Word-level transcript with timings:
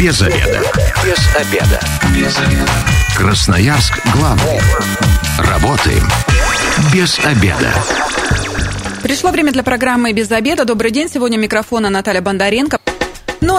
Без 0.00 0.22
обеда. 0.22 0.62
Без 1.04 1.36
обеда. 1.36 1.80
Без 2.16 2.38
обеда. 2.38 2.70
Красноярск 3.14 4.00
главный. 4.14 4.58
Работаем 5.36 6.08
без 6.94 7.18
обеда. 7.18 7.70
Пришло 9.02 9.30
время 9.30 9.52
для 9.52 9.62
программы 9.62 10.12
«Без 10.12 10.32
обеда». 10.32 10.64
Добрый 10.64 10.90
день. 10.90 11.10
Сегодня 11.10 11.36
микрофона 11.36 11.90
Наталья 11.90 12.22
Бондаренко. 12.22 12.79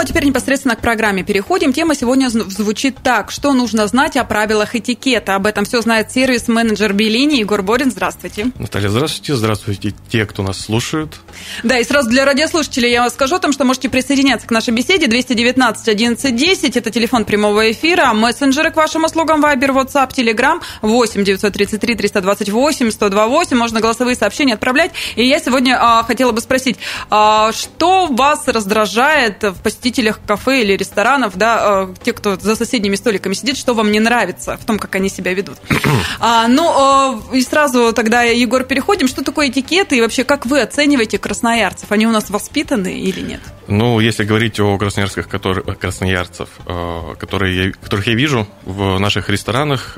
А 0.01 0.03
теперь 0.03 0.25
непосредственно 0.25 0.75
к 0.75 0.81
программе 0.81 1.21
переходим. 1.21 1.73
Тема 1.73 1.93
сегодня 1.93 2.29
звучит 2.29 2.97
так. 3.03 3.29
Что 3.29 3.53
нужно 3.53 3.85
знать 3.85 4.17
о 4.17 4.23
правилах 4.23 4.75
этикета? 4.75 5.35
Об 5.35 5.45
этом 5.45 5.63
все 5.63 5.79
знает 5.79 6.11
сервис-менеджер 6.11 6.91
Белини 6.93 7.35
Егор 7.35 7.61
Борин. 7.61 7.91
Здравствуйте. 7.91 8.47
Наталья, 8.57 8.89
здравствуйте. 8.89 9.35
Здравствуйте 9.35 9.93
те, 10.09 10.25
кто 10.25 10.41
нас 10.41 10.59
слушают. 10.59 11.19
Да, 11.61 11.77
и 11.77 11.83
сразу 11.83 12.09
для 12.09 12.25
радиослушателей 12.25 12.89
я 12.89 13.01
вам 13.01 13.11
скажу 13.11 13.35
о 13.35 13.39
том, 13.39 13.53
что 13.53 13.63
можете 13.63 13.89
присоединяться 13.89 14.47
к 14.47 14.49
нашей 14.49 14.73
беседе. 14.73 15.05
219 15.05 15.87
11 15.89 16.35
10. 16.35 16.77
Это 16.77 16.89
телефон 16.89 17.23
прямого 17.23 17.71
эфира. 17.71 18.11
Мессенджеры 18.13 18.71
к 18.71 18.77
вашим 18.77 19.03
услугам 19.03 19.45
Viber, 19.45 19.69
WhatsApp, 19.69 20.15
Telegram 20.15 20.59
8 20.81 21.23
933 21.23 21.93
328 21.93 22.89
128. 22.89 23.55
Можно 23.55 23.81
голосовые 23.81 24.15
сообщения 24.15 24.55
отправлять. 24.55 24.93
И 25.15 25.27
я 25.27 25.39
сегодня 25.39 25.77
а, 25.79 26.01
хотела 26.01 26.31
бы 26.31 26.41
спросить, 26.41 26.77
а, 27.11 27.51
что 27.51 28.07
вас 28.07 28.47
раздражает 28.47 29.43
в 29.43 29.61
посетителях 29.61 29.90
кафе 30.25 30.61
или 30.61 30.73
ресторанов, 30.73 31.37
да, 31.37 31.87
э, 31.89 31.93
те, 32.03 32.13
кто 32.13 32.35
за 32.35 32.55
соседними 32.55 32.95
столиками 32.95 33.33
сидит, 33.33 33.57
что 33.57 33.73
вам 33.73 33.91
не 33.91 33.99
нравится 33.99 34.57
в 34.57 34.65
том, 34.65 34.79
как 34.79 34.95
они 34.95 35.09
себя 35.09 35.33
ведут. 35.33 35.57
а, 36.19 36.47
ну, 36.47 37.21
э, 37.33 37.37
и 37.37 37.41
сразу 37.41 37.93
тогда, 37.93 38.23
Егор, 38.23 38.63
переходим. 38.63 39.07
Что 39.07 39.23
такое 39.23 39.49
этикет 39.49 39.93
и 39.93 40.01
вообще 40.01 40.23
как 40.23 40.45
вы 40.45 40.61
оцениваете 40.61 41.17
красноярцев? 41.17 41.91
Они 41.91 42.07
у 42.07 42.11
нас 42.11 42.29
воспитаны 42.29 42.99
или 42.99 43.21
нет? 43.21 43.41
Ну, 43.67 43.99
если 43.99 44.23
говорить 44.23 44.59
о 44.59 44.77
красноярских 44.77 45.27
которые, 45.27 45.63
красноярцев, 45.63 46.49
э, 46.65 47.15
которые 47.19 47.65
я, 47.65 47.71
которых 47.71 48.07
я 48.07 48.13
вижу 48.13 48.47
в 48.63 48.99
наших 48.99 49.29
ресторанах, 49.29 49.97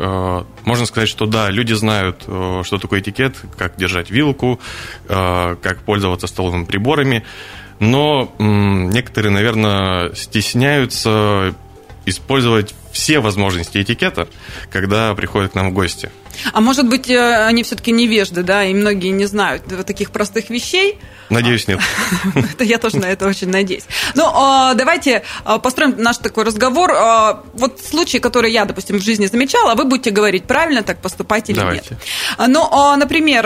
можно 0.65 0.85
сказать, 0.85 1.09
что 1.09 1.25
да, 1.25 1.49
люди 1.49 1.73
знают, 1.73 2.23
что 2.23 2.77
такое 2.79 3.01
этикет, 3.01 3.35
как 3.57 3.75
держать 3.77 4.09
вилку, 4.09 4.59
как 5.07 5.77
пользоваться 5.85 6.27
столовыми 6.27 6.65
приборами 6.65 7.23
но 7.79 8.33
некоторые, 8.39 9.31
наверное, 9.31 10.13
стесняются 10.13 11.55
использовать 12.05 12.75
все 12.91 13.19
возможности 13.19 13.81
этикета, 13.81 14.27
когда 14.71 15.13
приходят 15.15 15.51
к 15.51 15.55
нам 15.55 15.71
в 15.71 15.73
гости. 15.73 16.11
А 16.51 16.61
может 16.61 16.87
быть, 16.87 17.09
э, 17.09 17.45
они 17.45 17.63
все-таки 17.63 17.91
невежды, 17.91 18.43
да, 18.43 18.63
и 18.65 18.73
многие 18.73 19.09
не 19.09 19.25
знают 19.25 19.63
таких 19.85 20.11
простых 20.11 20.49
вещей? 20.49 20.99
Надеюсь, 21.29 21.67
нет. 21.67 21.79
Это 22.35 22.63
я 22.63 22.77
тоже 22.77 22.97
на 22.97 23.05
это 23.05 23.27
очень 23.27 23.49
надеюсь. 23.49 23.83
Ну, 24.15 24.29
а, 24.33 24.73
давайте 24.73 25.23
а, 25.45 25.57
построим 25.57 25.95
наш 25.97 26.17
такой 26.17 26.43
разговор. 26.43 26.91
А, 26.95 27.43
вот 27.53 27.79
случаи, 27.81 28.17
которые 28.17 28.53
я, 28.53 28.65
допустим, 28.65 28.97
в 28.99 29.01
жизни 29.01 29.25
замечала, 29.25 29.75
вы 29.75 29.85
будете 29.85 30.11
говорить, 30.11 30.43
правильно 30.43 30.83
так 30.83 30.99
поступать 30.99 31.49
или 31.49 31.57
давайте. 31.57 31.97
нет. 32.37 32.47
Ну, 32.47 32.95
например, 32.97 33.43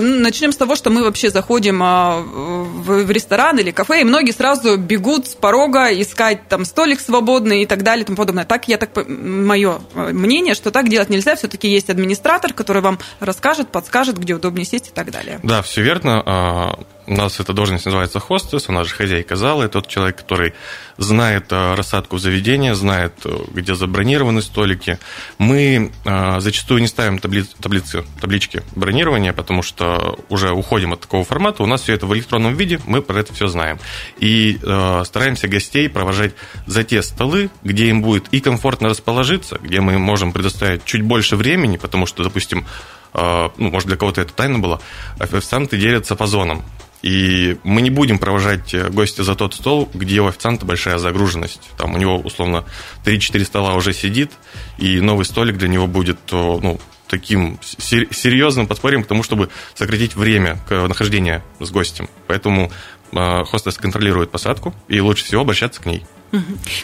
начнем 0.00 0.52
с 0.52 0.56
того, 0.56 0.76
что 0.76 0.90
мы 0.90 1.02
вообще 1.02 1.30
заходим 1.30 1.78
в 1.80 3.10
ресторан 3.10 3.58
или 3.58 3.70
кафе, 3.70 4.02
и 4.02 4.04
многие 4.04 4.32
сразу 4.32 4.76
бегут 4.76 5.28
с 5.28 5.34
порога 5.34 5.88
искать 6.00 6.48
там 6.48 6.64
столик 6.64 7.00
свободный 7.00 7.62
и 7.62 7.66
так 7.66 7.82
далее 7.82 8.02
и 8.02 8.06
тому 8.06 8.16
подобное. 8.16 8.44
Так, 8.44 8.68
я 8.68 8.76
так, 8.76 8.90
мое 9.06 9.80
мнение, 9.94 10.54
что 10.54 10.70
так 10.70 10.88
делать 10.88 11.08
нельзя, 11.08 11.36
все-таки 11.36 11.68
есть 11.68 11.90
администратор, 12.30 12.52
который 12.52 12.82
вам 12.82 12.98
расскажет, 13.20 13.68
подскажет, 13.68 14.18
где 14.18 14.34
удобнее 14.34 14.64
сесть 14.64 14.88
и 14.88 14.92
так 14.92 15.10
далее. 15.10 15.40
Да, 15.42 15.62
все 15.62 15.82
верно 15.82 16.76
у 17.10 17.16
нас 17.16 17.40
эта 17.40 17.52
должность 17.52 17.86
называется 17.86 18.20
хостес, 18.20 18.68
она 18.68 18.84
же 18.84 18.94
хозяйка 18.94 19.34
зала, 19.34 19.64
это 19.64 19.80
тот 19.80 19.88
человек, 19.88 20.16
который 20.16 20.54
знает 20.96 21.46
э, 21.50 21.74
рассадку 21.74 22.18
заведения, 22.18 22.72
знает, 22.74 23.14
э, 23.24 23.36
где 23.52 23.74
забронированы 23.74 24.42
столики. 24.42 24.96
Мы 25.36 25.90
э, 26.04 26.40
зачастую 26.40 26.80
не 26.80 26.86
ставим 26.86 27.18
таблиц, 27.18 27.48
таблицы, 27.60 28.04
таблички 28.20 28.62
бронирования, 28.76 29.32
потому 29.32 29.62
что 29.62 30.20
уже 30.28 30.52
уходим 30.52 30.92
от 30.92 31.00
такого 31.00 31.24
формата, 31.24 31.64
у 31.64 31.66
нас 31.66 31.82
все 31.82 31.94
это 31.94 32.06
в 32.06 32.14
электронном 32.14 32.54
виде, 32.54 32.78
мы 32.86 33.02
про 33.02 33.18
это 33.18 33.34
все 33.34 33.48
знаем. 33.48 33.80
И 34.18 34.58
стараемся 35.04 35.48
гостей 35.48 35.88
провожать 35.88 36.34
за 36.66 36.84
те 36.84 37.02
столы, 37.02 37.50
где 37.64 37.88
им 37.88 38.02
будет 38.02 38.28
и 38.30 38.40
комфортно 38.40 38.88
расположиться, 38.88 39.58
где 39.60 39.80
мы 39.80 39.98
можем 39.98 40.32
предоставить 40.32 40.84
чуть 40.84 41.02
больше 41.02 41.34
времени, 41.34 41.76
потому 41.76 42.06
что, 42.06 42.22
допустим, 42.22 42.66
ну, 43.14 43.50
может, 43.56 43.88
для 43.88 43.96
кого-то 43.96 44.20
это 44.20 44.32
тайна 44.32 44.58
была, 44.58 44.80
официанты 45.18 45.76
делятся 45.76 46.14
по 46.14 46.26
зонам. 46.26 46.62
И 47.02 47.56
мы 47.62 47.80
не 47.80 47.90
будем 47.90 48.18
провожать 48.18 48.74
э, 48.74 48.90
гостя 48.90 49.24
за 49.24 49.34
тот 49.34 49.54
стол, 49.54 49.88
где 49.94 50.20
у 50.20 50.26
официанта 50.26 50.66
большая 50.66 50.98
загруженность. 50.98 51.70
Там 51.78 51.94
у 51.94 51.98
него, 51.98 52.18
условно, 52.18 52.64
3-4 53.04 53.44
стола 53.44 53.74
уже 53.74 53.92
сидит, 53.92 54.32
и 54.78 55.00
новый 55.00 55.24
столик 55.24 55.56
для 55.56 55.68
него 55.68 55.86
будет 55.86 56.18
ну, 56.30 56.78
таким 57.08 57.58
серьезным 57.62 58.66
подспорьем 58.66 59.02
к 59.02 59.06
тому, 59.06 59.22
чтобы 59.22 59.48
сократить 59.74 60.14
время 60.14 60.58
нахождения 60.68 61.42
с 61.58 61.70
гостем. 61.70 62.08
Поэтому 62.26 62.70
э, 63.12 63.44
хостес 63.44 63.76
контролирует 63.78 64.30
посадку, 64.30 64.74
и 64.88 65.00
лучше 65.00 65.24
всего 65.24 65.40
обращаться 65.40 65.80
к 65.80 65.86
ней. 65.86 66.04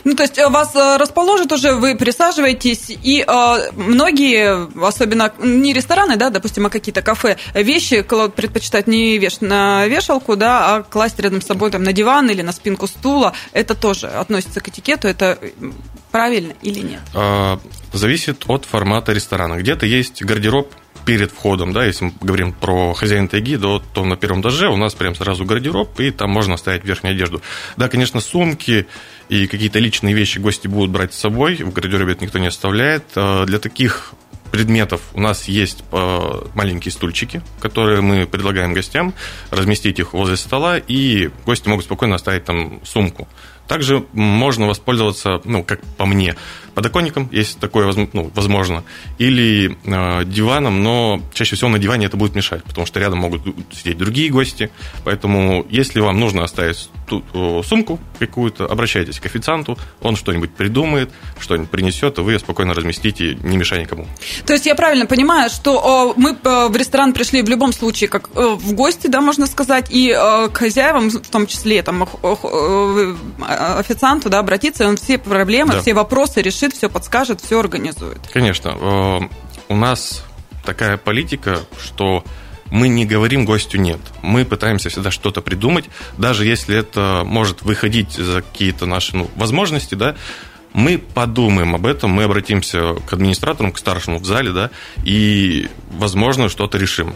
Ну, 0.05 0.15
то 0.15 0.23
есть 0.23 0.39
э, 0.39 0.49
вас 0.49 0.75
э, 0.75 0.97
расположат 0.97 1.53
уже, 1.53 1.75
вы 1.75 1.97
присаживаетесь, 1.97 2.91
и 2.91 3.25
э, 3.27 3.71
многие, 3.73 4.69
особенно 4.85 5.33
не 5.39 5.73
рестораны, 5.73 6.17
да, 6.17 6.31
допустим, 6.31 6.67
а 6.67 6.71
какие-то 6.71 7.03
кафе, 7.03 7.37
вещи 7.55 8.03
предпочитают 8.03 8.87
не 8.87 9.19
вешать 9.19 9.43
на 9.43 9.87
вешалку, 9.87 10.37
да, 10.37 10.77
а 10.77 10.83
класть 10.83 11.19
рядом 11.21 11.41
с 11.41 11.47
собой 11.47 11.71
там 11.71 11.83
на 11.83 11.93
диван 11.93 12.31
или 12.31 12.43
на 12.43 12.53
спинку 12.53 12.87
стула. 12.87 13.33
Это 13.53 13.75
тоже 13.75 14.09
относится 14.09 14.61
к 14.61 14.69
этикету, 14.69 15.09
это 15.09 15.39
правильно 16.11 16.55
или 16.63 16.81
нет? 16.81 17.01
А, 17.15 17.61
зависит 17.93 18.45
от 18.49 18.65
формата 18.65 19.13
ресторана. 19.13 19.57
Где-то 19.57 19.87
есть 19.87 20.23
гардероб 20.23 20.73
перед 21.07 21.31
входом, 21.31 21.73
да, 21.73 21.87
если 21.87 22.07
мы 22.07 22.13
говорим 22.21 22.53
про 22.53 22.93
хозяина 22.93 23.29
тайги, 23.29 23.57
то, 23.57 23.81
то 23.95 24.05
на 24.05 24.17
первом 24.17 24.41
этаже 24.41 24.69
у 24.69 24.77
нас 24.77 24.93
прям 24.95 25.15
сразу 25.15 25.45
гардероб, 25.45 25.99
и 26.01 26.11
там 26.11 26.31
можно 26.31 26.55
оставить 26.55 26.85
верхнюю 26.85 27.15
одежду. 27.15 27.41
Да, 27.77 27.89
конечно, 27.89 28.21
сумки 28.21 28.87
и 29.29 29.47
какие-то 29.47 29.79
личные 29.79 30.15
вещи 30.15 30.39
гости 30.39 30.67
будут 30.67 30.91
брать 30.91 31.15
с 31.15 31.19
собой, 31.19 31.57
в 31.57 31.73
гардеробе 31.73 32.13
это 32.13 32.25
никто 32.25 32.39
не 32.39 32.49
оставляет. 32.49 33.05
А, 33.15 33.47
для 33.47 33.61
таких 33.61 34.15
предметов 34.51 35.01
у 35.15 35.21
нас 35.21 35.47
есть 35.47 35.85
а, 35.93 36.49
маленькие 36.55 36.91
стульчики, 36.91 37.41
которые 37.61 38.01
мы 38.01 38.27
предлагаем 38.27 38.73
гостям, 38.73 39.15
разместить 39.51 40.01
их 40.01 40.13
возле 40.13 40.37
стола, 40.37 40.77
и 40.77 41.31
гости 41.45 41.69
могут 41.69 41.85
спокойно 41.85 42.17
оставить 42.17 42.45
там 42.45 42.81
сумку. 42.85 43.29
Также 43.69 44.05
можно 44.13 44.67
воспользоваться, 44.67 45.41
ну, 45.45 45.63
как 45.63 45.81
по 45.97 46.07
мне, 46.07 46.37
подоконником, 46.77 47.29
если 47.33 47.59
такое 47.59 47.91
ну, 48.13 48.31
возможно, 48.35 48.85
или 49.17 49.77
э, 49.85 50.25
диваном, 50.27 50.83
но 50.83 51.23
чаще 51.33 51.57
всего 51.57 51.71
на 51.71 51.79
диване 51.79 52.05
это 52.05 52.19
будет 52.19 52.35
мешать, 52.35 52.63
потому 52.65 52.87
что 52.87 53.01
рядом 53.01 53.19
могут 53.21 53.43
сидеть 53.73 53.97
другие 53.97 54.29
гости. 54.29 54.71
Поэтому, 55.03 55.67
если 55.71 56.01
вам 56.01 56.21
нужно 56.21 56.45
оставить 56.45 56.91
ту, 57.09 57.25
э, 57.33 57.63
сумку 57.65 57.99
какую-то, 58.19 58.67
обращайтесь 58.67 59.19
к 59.21 59.25
официанту, 59.25 59.79
он 60.03 60.17
что-нибудь 60.17 60.51
придумает, 60.51 61.11
что-нибудь 61.41 61.71
принесет, 61.71 62.19
и 62.19 62.21
вы 62.21 62.33
ее 62.33 62.39
спокойно 62.39 62.75
разместите, 62.75 63.37
не 63.37 63.57
мешая 63.57 63.81
никому. 63.81 64.07
То 64.45 64.53
есть 64.53 64.67
я 64.67 64.75
правильно 64.75 65.07
понимаю, 65.07 65.49
что 65.49 66.13
мы 66.19 66.37
э, 66.43 66.69
в 66.69 66.77
ресторан 66.77 67.15
пришли 67.15 67.41
в 67.41 67.49
любом 67.49 67.73
случае 67.73 68.09
как 68.09 68.29
э, 68.35 68.55
в 68.55 68.75
гости, 68.75 69.07
да, 69.07 69.23
можно 69.23 69.47
сказать, 69.47 69.87
и 69.91 70.11
э, 70.11 70.49
к 70.49 70.59
хозяевам, 70.59 71.09
в 71.09 71.29
том 71.29 71.47
числе 71.47 71.83
там, 71.83 72.07
э, 72.23 73.15
официанту, 73.79 74.29
да, 74.29 74.41
обратиться, 74.41 74.85
и 74.85 74.87
он 74.87 74.97
все 74.99 75.17
проблемы, 75.17 75.73
да. 75.73 75.81
все 75.81 75.95
вопросы 75.95 76.43
решит, 76.43 76.66
все 76.75 76.89
подскажет, 76.89 77.41
все 77.41 77.59
организует. 77.59 78.21
Конечно. 78.33 78.77
Э, 78.81 79.21
у 79.69 79.77
нас 79.77 80.25
такая 80.65 80.97
политика, 80.97 81.61
что 81.83 82.25
мы 82.71 82.89
не 82.89 83.07
говорим 83.07 83.45
гостю 83.45 83.79
нет. 83.79 84.01
Мы 84.23 84.45
пытаемся 84.45 84.89
всегда 84.89 85.11
что-то 85.11 85.41
придумать, 85.41 85.87
даже 86.19 86.45
если 86.45 86.77
это 86.77 87.23
может 87.25 87.63
выходить 87.63 88.13
за 88.13 88.43
какие-то 88.43 88.87
наши 88.87 89.17
ну, 89.17 89.31
возможности, 89.37 89.95
да, 89.95 90.17
мы 90.73 90.99
подумаем 90.99 91.75
об 91.75 91.87
этом, 91.87 92.11
мы 92.11 92.25
обратимся 92.25 92.95
к 93.07 93.13
администраторам, 93.13 93.73
к 93.73 93.79
старшему 93.79 94.19
в 94.19 94.27
зале, 94.27 94.53
да, 94.53 94.71
и, 95.05 95.69
возможно, 95.91 96.49
что-то 96.49 96.77
решим. 96.77 97.15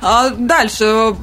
А 0.00 0.30
дальше 0.30 0.84
э, 0.84 1.14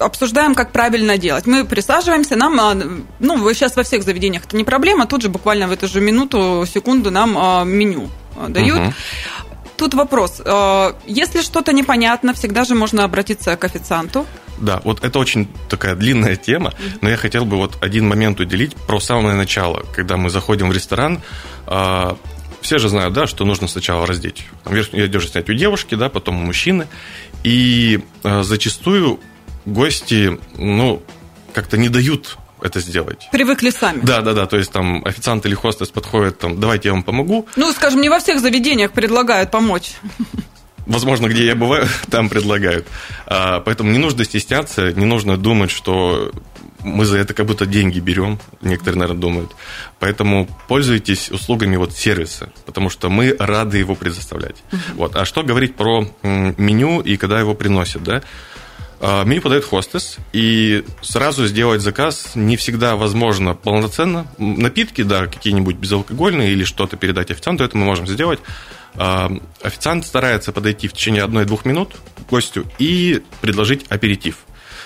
обсуждаем, 0.00 0.54
как 0.54 0.72
правильно 0.72 1.18
делать. 1.18 1.46
Мы 1.46 1.64
присаживаемся, 1.64 2.36
нам, 2.36 2.60
а, 2.60 2.74
ну, 3.20 3.54
сейчас 3.54 3.76
во 3.76 3.82
всех 3.82 4.02
заведениях 4.02 4.44
это 4.44 4.56
не 4.56 4.64
проблема, 4.64 5.06
тут 5.06 5.22
же 5.22 5.28
буквально 5.28 5.68
в 5.68 5.72
эту 5.72 5.88
же 5.88 6.00
минуту, 6.00 6.64
секунду 6.72 7.10
нам 7.10 7.36
а, 7.38 7.64
меню 7.64 8.08
дают. 8.48 8.80
Угу. 8.80 8.94
Тут 9.76 9.94
вопрос. 9.94 10.40
Если 11.04 11.42
что-то 11.42 11.72
непонятно, 11.72 12.32
всегда 12.32 12.64
же 12.64 12.76
можно 12.76 13.02
обратиться 13.02 13.56
к 13.56 13.64
официанту. 13.64 14.24
Да, 14.58 14.80
вот 14.84 15.02
это 15.02 15.18
очень 15.18 15.48
такая 15.68 15.96
длинная 15.96 16.36
тема, 16.36 16.72
но 17.00 17.10
я 17.10 17.16
хотел 17.16 17.44
бы 17.44 17.56
вот 17.56 17.76
один 17.80 18.06
момент 18.06 18.38
уделить 18.38 18.76
про 18.76 19.00
самое 19.00 19.34
начало, 19.34 19.84
когда 19.92 20.16
мы 20.16 20.30
заходим 20.30 20.68
в 20.68 20.72
ресторан. 20.72 21.22
Все 22.64 22.78
же 22.78 22.88
знают, 22.88 23.12
да, 23.12 23.26
что 23.26 23.44
нужно 23.44 23.68
сначала 23.68 24.06
раздеть. 24.06 24.46
Верхнюю 24.64 25.04
одежду 25.04 25.28
снять 25.28 25.50
у 25.50 25.52
девушки, 25.52 25.96
да, 25.96 26.08
потом 26.08 26.38
у 26.38 26.46
мужчины. 26.46 26.88
И 27.42 28.00
э, 28.22 28.42
зачастую 28.42 29.20
гости, 29.66 30.40
ну, 30.56 31.02
как-то 31.52 31.76
не 31.76 31.90
дают 31.90 32.38
это 32.62 32.80
сделать. 32.80 33.28
Привыкли 33.30 33.68
сами. 33.68 34.00
Да, 34.02 34.22
да, 34.22 34.32
да. 34.32 34.46
То 34.46 34.56
есть 34.56 34.72
там 34.72 35.04
официант 35.04 35.44
или 35.44 35.54
хостес 35.54 35.90
подходит, 35.90 36.38
там, 36.38 36.58
давайте 36.58 36.88
я 36.88 36.94
вам 36.94 37.02
помогу. 37.02 37.46
Ну, 37.56 37.70
скажем, 37.72 38.00
не 38.00 38.08
во 38.08 38.18
всех 38.18 38.40
заведениях 38.40 38.92
предлагают 38.92 39.50
помочь. 39.50 39.92
Возможно, 40.86 41.28
где 41.28 41.44
я 41.44 41.54
бываю, 41.54 41.86
там 42.10 42.30
предлагают. 42.30 42.86
А, 43.26 43.60
поэтому 43.60 43.90
не 43.90 43.98
нужно 43.98 44.24
стесняться, 44.24 44.90
не 44.94 45.04
нужно 45.04 45.36
думать, 45.36 45.70
что 45.70 46.32
мы 46.84 47.04
за 47.04 47.18
это 47.18 47.34
как 47.34 47.46
будто 47.46 47.66
деньги 47.66 47.98
берем, 47.98 48.38
некоторые, 48.60 49.00
наверное, 49.00 49.20
думают. 49.20 49.56
Поэтому 49.98 50.48
пользуйтесь 50.68 51.30
услугами 51.30 51.76
вот 51.76 51.92
сервиса, 51.92 52.52
потому 52.66 52.90
что 52.90 53.08
мы 53.08 53.34
рады 53.38 53.78
его 53.78 53.94
предоставлять. 53.94 54.62
Uh-huh. 54.70 54.78
Вот. 54.94 55.16
А 55.16 55.24
что 55.24 55.42
говорить 55.42 55.74
про 55.74 56.06
меню 56.22 57.00
и 57.00 57.16
когда 57.16 57.40
его 57.40 57.54
приносят, 57.54 58.04
да? 58.04 58.22
А, 59.00 59.24
меню 59.24 59.42
подает 59.42 59.64
хостес, 59.64 60.18
и 60.32 60.84
сразу 61.02 61.46
сделать 61.46 61.82
заказ 61.82 62.32
не 62.34 62.56
всегда 62.56 62.96
возможно 62.96 63.54
полноценно. 63.54 64.26
Напитки, 64.38 65.02
да, 65.02 65.26
какие-нибудь 65.26 65.76
безалкогольные 65.76 66.52
или 66.52 66.64
что-то 66.64 66.96
передать 66.96 67.30
официанту, 67.30 67.64
это 67.64 67.76
мы 67.76 67.84
можем 67.84 68.06
сделать. 68.06 68.40
А, 68.94 69.30
официант 69.62 70.06
старается 70.06 70.52
подойти 70.52 70.88
в 70.88 70.92
течение 70.92 71.22
одной-двух 71.22 71.64
минут 71.64 71.96
к 72.16 72.30
гостю 72.30 72.64
и 72.78 73.22
предложить 73.40 73.84
аперитив. 73.88 74.38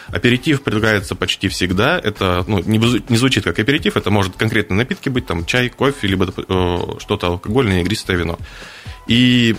Аперитив 0.08 0.62
предлагается 0.62 1.14
почти 1.14 1.48
всегда. 1.48 1.98
Это 1.98 2.44
ну, 2.46 2.60
не, 2.60 2.78
не 2.78 3.16
звучит 3.16 3.44
как 3.44 3.58
аперитив, 3.58 3.96
это 3.96 4.10
может 4.10 4.36
конкретно 4.36 4.76
напитки 4.76 5.08
быть, 5.08 5.26
там 5.26 5.44
чай, 5.44 5.68
кофе, 5.68 6.06
либо 6.06 6.26
э, 6.26 6.78
что-то 6.98 7.26
алкогольное, 7.28 7.82
игристое 7.82 8.16
вино. 8.16 8.38
И 9.06 9.56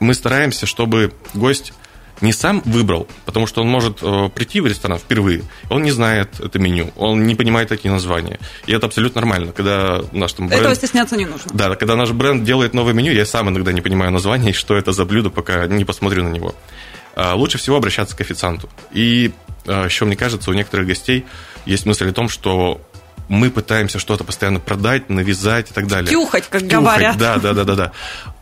мы 0.00 0.14
стараемся, 0.14 0.66
чтобы 0.66 1.12
гость 1.34 1.72
не 2.20 2.32
сам 2.32 2.62
выбрал, 2.64 3.08
потому 3.24 3.46
что 3.46 3.60
он 3.62 3.68
может 3.68 3.98
э, 4.02 4.28
прийти 4.34 4.60
в 4.60 4.66
ресторан 4.66 4.98
впервые, 4.98 5.42
он 5.68 5.82
не 5.82 5.90
знает 5.90 6.40
это 6.40 6.58
меню, 6.58 6.92
он 6.96 7.26
не 7.26 7.34
понимает 7.34 7.68
такие 7.68 7.92
названия. 7.92 8.38
И 8.66 8.72
это 8.72 8.86
абсолютно 8.86 9.20
нормально, 9.20 9.52
когда 9.52 10.00
наш 10.12 10.32
там 10.32 10.48
бренд... 10.48 10.62
Этого 10.62 10.74
стесняться 10.74 11.16
не 11.16 11.26
нужно. 11.26 11.50
Да, 11.52 11.74
когда 11.76 11.96
наш 11.96 12.10
бренд 12.12 12.44
делает 12.44 12.74
новое 12.74 12.92
меню, 12.94 13.12
я 13.12 13.26
сам 13.26 13.48
иногда 13.48 13.72
не 13.72 13.80
понимаю 13.80 14.10
название 14.10 14.50
и 14.50 14.54
что 14.54 14.76
это 14.76 14.92
за 14.92 15.04
блюдо, 15.04 15.30
пока 15.30 15.66
не 15.66 15.84
посмотрю 15.84 16.24
на 16.24 16.28
него. 16.28 16.54
А, 17.16 17.34
лучше 17.34 17.58
всего 17.58 17.76
обращаться 17.76 18.16
к 18.16 18.20
официанту. 18.20 18.68
И 18.92 19.32
еще, 19.64 20.04
мне 20.04 20.16
кажется, 20.16 20.50
у 20.50 20.54
некоторых 20.54 20.86
гостей 20.86 21.24
есть 21.66 21.86
мысль 21.86 22.10
о 22.10 22.12
том, 22.12 22.28
что 22.28 22.80
мы 23.28 23.50
пытаемся 23.50 23.98
что-то 23.98 24.24
постоянно 24.24 24.60
продать, 24.60 25.08
навязать 25.08 25.70
и 25.70 25.74
так 25.74 25.86
далее. 25.86 26.10
Тюхать, 26.10 26.48
как 26.48 26.62
Тюхать, 26.62 26.72
говорят. 26.72 27.18
Да, 27.18 27.38
да, 27.38 27.52
да, 27.52 27.64
да, 27.64 27.74
да. 27.74 27.92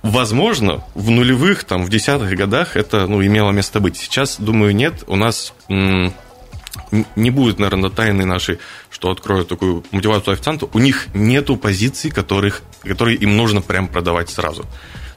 Возможно, 0.02 0.84
в 0.94 1.10
нулевых, 1.10 1.64
там, 1.64 1.84
в 1.84 1.88
десятых 1.88 2.34
годах 2.36 2.76
это 2.76 3.06
ну, 3.06 3.24
имело 3.24 3.50
место 3.50 3.80
быть. 3.80 3.96
Сейчас, 3.96 4.40
думаю, 4.40 4.74
нет. 4.74 5.04
У 5.06 5.16
нас 5.16 5.54
не 5.68 7.30
будет, 7.30 7.58
наверное, 7.58 7.90
тайны 7.90 8.24
нашей, 8.24 8.58
что 8.90 9.10
откроют 9.10 9.48
такую 9.48 9.84
мотивацию 9.92 10.34
официанту. 10.34 10.68
У 10.72 10.78
них 10.78 11.06
нету 11.14 11.56
позиций, 11.56 12.10
которых, 12.10 12.62
которые 12.82 13.16
им 13.18 13.36
нужно 13.36 13.62
прям 13.62 13.88
продавать 13.88 14.30
сразу. 14.30 14.66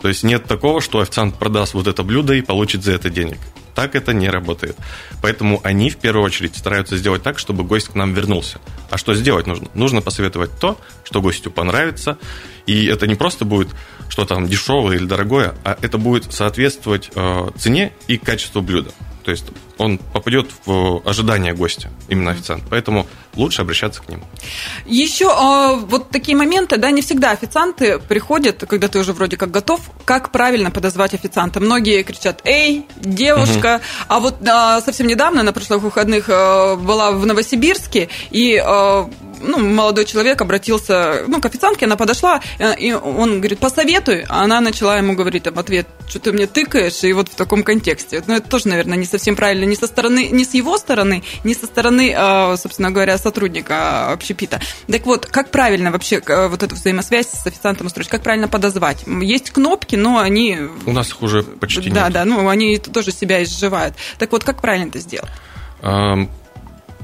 То 0.02 0.10
есть 0.10 0.24
нет 0.24 0.46
такого, 0.46 0.82
что 0.82 1.00
официант 1.00 1.40
продаст 1.40 1.74
вот 1.74 1.88
это 1.88 2.04
блюдо 2.04 2.34
и 2.34 2.42
получит 2.42 2.84
за 2.84 2.92
это 2.92 3.10
денег. 3.10 3.40
Так 3.76 3.94
это 3.96 4.14
не 4.14 4.30
работает. 4.30 4.78
Поэтому 5.22 5.60
они 5.64 5.90
в 5.90 5.98
первую 5.98 6.24
очередь 6.24 6.56
стараются 6.56 6.98
сделать 6.98 7.24
так, 7.24 7.38
чтобы 7.38 7.64
гость 7.64 7.90
к 7.90 7.96
нам 7.96 8.14
вернулся. 8.14 8.60
А 8.90 8.98
что 8.98 9.14
сделать 9.14 9.48
нужно? 9.48 9.70
Нужно 9.74 10.02
посоветовать 10.02 10.52
то, 10.60 10.78
что 11.04 11.22
гостю 11.22 11.52
понравится. 11.52 12.18
И 12.66 12.86
это 12.86 13.08
не 13.08 13.16
просто 13.16 13.46
будет 13.46 13.70
что-то 14.10 14.36
там 14.36 14.48
дешевое 14.48 14.98
или 14.98 15.06
дорогое, 15.06 15.56
а 15.64 15.78
это 15.82 15.98
будет 15.98 16.32
соответствовать 16.34 17.12
э, 17.16 17.48
цене 17.58 17.94
и 18.08 18.18
качеству 18.18 18.62
блюда. 18.62 18.92
То 19.24 19.32
есть 19.32 19.46
он 19.80 19.98
попадет 19.98 20.52
в 20.66 21.02
ожидание 21.04 21.54
гостя, 21.54 21.90
именно 22.08 22.32
официант. 22.32 22.64
Поэтому 22.70 23.08
лучше 23.36 23.64
обращаться 23.64 24.02
к 24.02 24.08
ним. 24.08 24.24
Еще 24.86 25.26
э, 25.26 25.76
вот 25.88 26.12
такие 26.12 26.38
моменты, 26.38 26.78
да, 26.78 26.92
не 26.92 27.02
всегда 27.02 27.32
официанты 27.32 28.00
приходят, 28.00 28.64
когда 28.68 28.88
ты 28.88 29.00
уже 29.00 29.14
вроде 29.14 29.36
как 29.36 29.52
готов, 29.52 29.82
как 30.06 30.32
правильно 30.32 30.70
подозвать 30.72 31.14
официанта. 31.14 31.60
Многие 31.60 32.04
кричат 32.04 32.42
«Эй, 32.46 32.86
девушка!» 32.98 33.76
угу. 33.76 33.84
А 34.08 34.20
вот 34.20 34.36
э, 34.42 34.82
совсем 34.86 35.08
недавно, 35.08 35.44
на 35.44 35.54
прошлых 35.54 35.82
выходных, 35.82 36.30
э, 36.30 36.76
была 36.76 37.12
в 37.12 37.26
Новосибирске, 37.26 38.10
и 38.30 38.54
э, 38.54 38.64
ну, 39.42 39.60
молодой 39.60 40.06
человек 40.06 40.42
обратился 40.42 41.24
ну, 41.28 41.42
к 41.42 41.46
официантке, 41.46 41.86
она 41.86 41.96
подошла, 41.96 42.42
э, 42.60 42.78
и 42.78 42.94
он 42.94 43.40
говорит, 43.40 43.60
посоветуй, 43.60 44.26
а 44.28 44.44
она 44.44 44.62
начала 44.62 44.98
ему 44.98 45.14
говорить 45.14 45.46
в 45.48 45.60
ответ, 45.60 45.88
что 46.08 46.20
ты 46.20 46.32
мне 46.32 46.48
тыкаешь, 46.48 47.04
и 47.04 47.14
вот 47.14 47.30
в 47.30 47.36
таком 47.36 47.64
контексте. 47.64 48.24
Ну, 48.28 48.36
это 48.36 48.50
тоже, 48.50 48.68
наверное, 48.68 48.98
не 48.98 49.06
совсем 49.06 49.36
правильно, 49.36 49.66
не 49.66 49.76
со 49.76 49.88
стороны, 49.88 50.28
не 50.32 50.46
с 50.46 50.54
его 50.54 50.78
стороны, 50.78 51.24
не 51.44 51.54
со 51.54 51.66
стороны, 51.66 52.14
а, 52.16 52.56
собственно 52.58 52.92
говоря, 52.92 53.18
сотрудника 53.18 54.12
общепита. 54.12 54.60
Так 54.88 55.06
вот, 55.06 55.26
как 55.26 55.52
правильно 55.52 55.92
вообще 55.92 56.22
э, 56.26 56.48
вот 56.48 56.64
эту 56.64 56.76
взаимосвязь 56.76 57.28
с 57.28 57.46
официантом 57.46 57.88
устроить, 57.88 58.10
как 58.10 58.24
правильно 58.24 58.48
подозвать? 58.48 59.04
Есть 59.22 59.52
кнопки, 59.52 59.96
но 59.96 60.20
они... 60.20 60.58
У 60.86 60.92
нас 60.92 61.10
их 61.10 61.22
уже 61.22 61.44
почти 61.44 61.82
да, 61.82 61.86
нет. 61.86 61.94
Да, 61.94 62.10
да, 62.10 62.26
ну, 62.26 62.48
они 62.48 62.78
тоже 62.78 63.12
себя 63.12 63.44
изживают. 63.44 63.96
Так 64.18 64.32
вот, 64.32 64.44
как 64.44 64.62
правильно 64.62 64.90
это 64.90 65.00
сделать? 65.00 65.30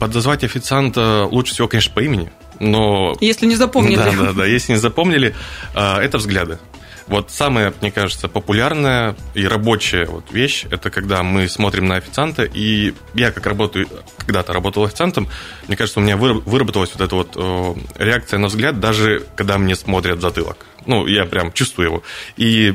Подозвать 0.01 0.44
официанта 0.44 1.27
лучше 1.30 1.53
всего, 1.53 1.68
конечно, 1.68 1.94
по 1.94 2.00
имени, 2.00 2.31
но... 2.59 3.15
Если 3.21 3.45
не 3.45 3.56
запомнили. 3.56 3.98
Да, 3.98 4.12
да, 4.12 4.33
да, 4.33 4.45
если 4.48 4.71
не 4.71 4.80
запомнили, 4.80 5.36
а, 5.75 6.01
это 6.01 6.18
взгляды. 6.18 6.57
Вот 7.06 7.30
самая, 7.30 7.71
мне 7.81 7.92
кажется, 7.92 8.27
популярная 8.27 9.15
и 9.36 9.45
рабочая 9.45 10.06
вот 10.06 10.31
вещь, 10.31 10.65
это 10.71 10.89
когда 10.89 11.21
мы 11.21 11.48
смотрим 11.48 11.88
на 11.88 11.98
официанта, 11.98 12.44
и 12.44 12.95
я 13.13 13.31
как 13.31 13.45
работаю, 13.45 13.88
когда-то 14.18 14.53
работал 14.53 14.86
официантом, 14.86 15.27
мне 15.68 15.77
кажется, 15.77 16.00
у 16.00 16.04
меня 16.04 16.18
выработалась 16.18 16.89
вот 16.95 17.01
эта 17.01 17.15
вот 17.15 17.77
реакция 18.00 18.39
на 18.39 18.47
взгляд, 18.47 18.80
даже 18.80 19.24
когда 19.36 19.59
мне 19.59 19.75
смотрят 19.75 20.18
в 20.18 20.21
затылок. 20.21 20.65
Ну, 20.88 21.06
я 21.06 21.25
прям 21.25 21.51
чувствую 21.51 21.88
его. 21.88 22.04
И 22.38 22.74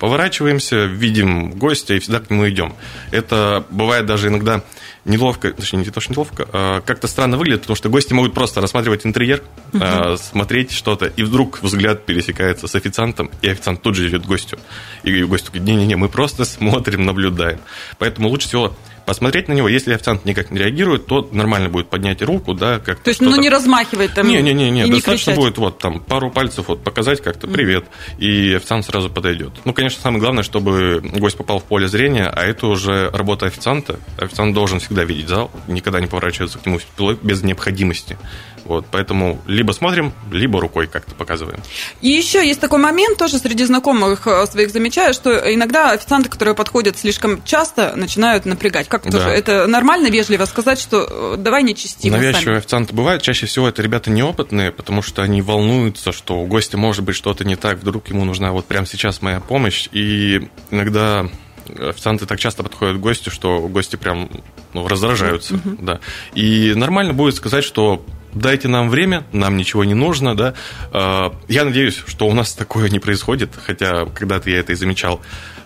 поворачиваемся, 0.00 0.86
видим 0.86 1.50
гостя, 1.50 1.92
и 1.92 1.98
всегда 1.98 2.20
к 2.20 2.30
нему 2.30 2.48
идем. 2.48 2.74
Это 3.10 3.66
бывает 3.68 4.06
даже 4.06 4.28
иногда 4.28 4.64
неловко, 5.04 5.52
точнее, 5.52 5.80
не 5.80 5.90
то, 5.90 6.00
что 6.00 6.12
неловко, 6.12 6.48
а 6.52 6.80
как-то 6.80 7.08
странно 7.08 7.36
выглядит, 7.36 7.62
потому 7.62 7.76
что 7.76 7.88
гости 7.88 8.12
могут 8.12 8.34
просто 8.34 8.60
рассматривать 8.60 9.04
интерьер, 9.04 9.42
uh-huh. 9.72 10.16
смотреть 10.16 10.70
что-то, 10.72 11.06
и 11.06 11.22
вдруг 11.22 11.62
взгляд 11.62 12.06
пересекается 12.06 12.68
с 12.68 12.74
официантом, 12.74 13.30
и 13.42 13.48
официант 13.48 13.82
тут 13.82 13.96
же 13.96 14.08
идет 14.08 14.22
к 14.22 14.26
гостю. 14.26 14.58
И 15.02 15.24
гость 15.24 15.48
говорит, 15.48 15.64
не-не-не, 15.64 15.96
мы 15.96 16.08
просто 16.08 16.44
смотрим, 16.44 17.04
наблюдаем. 17.04 17.58
Поэтому 17.98 18.28
лучше 18.28 18.48
всего 18.48 18.76
посмотреть 19.06 19.48
на 19.48 19.52
него. 19.52 19.68
Если 19.68 19.92
официант 19.92 20.24
никак 20.24 20.50
не 20.50 20.58
реагирует, 20.58 21.06
то 21.06 21.28
нормально 21.32 21.68
будет 21.68 21.88
поднять 21.88 22.22
руку, 22.22 22.54
да, 22.54 22.78
как 22.78 23.00
То 23.00 23.10
есть, 23.10 23.20
ну, 23.20 23.34
не 23.36 23.48
размахивать 23.48 24.14
там. 24.14 24.26
Не, 24.26 24.42
не, 24.42 24.52
не, 24.52 24.70
не, 24.70 24.86
достаточно 24.86 25.32
не 25.32 25.36
будет 25.36 25.58
вот 25.58 25.78
там 25.78 26.00
пару 26.00 26.30
пальцев 26.30 26.68
вот 26.68 26.82
показать 26.82 27.22
как-то 27.22 27.46
привет, 27.46 27.84
mm. 27.84 28.20
и 28.20 28.54
официант 28.54 28.86
сразу 28.86 29.10
подойдет. 29.10 29.52
Ну, 29.64 29.72
конечно, 29.72 30.00
самое 30.02 30.20
главное, 30.20 30.42
чтобы 30.42 31.00
гость 31.00 31.36
попал 31.36 31.58
в 31.58 31.64
поле 31.64 31.88
зрения, 31.88 32.26
а 32.26 32.44
это 32.44 32.66
уже 32.66 33.10
работа 33.10 33.46
официанта. 33.46 33.98
Официант 34.18 34.54
должен 34.54 34.80
всегда 34.80 35.04
видеть 35.04 35.28
зал, 35.28 35.50
никогда 35.68 36.00
не 36.00 36.06
поворачиваться 36.06 36.58
к 36.58 36.66
нему 36.66 36.78
без 37.22 37.42
необходимости. 37.42 38.18
Вот, 38.64 38.86
поэтому 38.90 39.40
либо 39.46 39.72
смотрим, 39.72 40.12
либо 40.30 40.60
рукой 40.60 40.86
как-то 40.86 41.14
показываем. 41.14 41.60
И 42.00 42.08
еще 42.08 42.46
есть 42.46 42.60
такой 42.60 42.78
момент, 42.78 43.18
тоже 43.18 43.38
среди 43.38 43.64
знакомых 43.64 44.26
э, 44.26 44.46
своих 44.46 44.70
замечаю, 44.70 45.14
что 45.14 45.52
иногда 45.52 45.90
официанты, 45.90 46.28
которые 46.28 46.54
подходят 46.54 46.96
слишком 46.96 47.42
часто, 47.44 47.94
начинают 47.96 48.44
напрягать. 48.44 48.88
Как 48.92 49.04
тоже? 49.04 49.24
Да. 49.24 49.32
Это 49.32 49.66
нормально, 49.66 50.08
вежливо 50.08 50.44
сказать, 50.44 50.78
что 50.78 51.06
э, 51.08 51.36
давай 51.38 51.62
не 51.62 51.74
частимо 51.74 52.18
Навязчивые 52.18 52.58
официанты 52.58 52.94
бывают. 52.94 53.22
Чаще 53.22 53.46
всего 53.46 53.66
это 53.66 53.80
ребята 53.80 54.10
неопытные, 54.10 54.70
потому 54.70 55.00
что 55.00 55.22
они 55.22 55.40
волнуются, 55.40 56.12
что 56.12 56.38
у 56.38 56.46
гостя 56.46 56.76
может 56.76 57.02
быть 57.02 57.16
что-то 57.16 57.42
не 57.42 57.56
так, 57.56 57.78
вдруг 57.78 58.08
ему 58.10 58.26
нужна 58.26 58.52
вот 58.52 58.66
прямо 58.66 58.84
сейчас 58.86 59.22
моя 59.22 59.40
помощь. 59.40 59.88
И 59.92 60.46
иногда 60.70 61.26
официанты 61.66 62.26
так 62.26 62.38
часто 62.38 62.62
подходят 62.62 62.98
к 62.98 63.00
гостю, 63.00 63.30
что 63.30 63.66
гости 63.66 63.96
прям 63.96 64.28
ну, 64.74 64.86
раздражаются. 64.86 65.54
Uh-huh. 65.54 65.78
Да. 65.80 66.00
И 66.34 66.74
нормально 66.76 67.14
будет 67.14 67.34
сказать, 67.34 67.64
что 67.64 68.04
дайте 68.34 68.68
нам 68.68 68.90
время, 68.90 69.24
нам 69.32 69.56
ничего 69.56 69.84
не 69.84 69.94
нужно, 69.94 70.36
да. 70.36 70.52
А, 70.92 71.34
я 71.48 71.64
надеюсь, 71.64 72.02
что 72.06 72.26
у 72.26 72.34
нас 72.34 72.52
такое 72.52 72.90
не 72.90 72.98
происходит, 72.98 73.52
хотя 73.56 74.04
когда-то 74.04 74.50
я 74.50 74.58
это 74.58 74.72
и 74.72 74.74
замечал. 74.74 75.22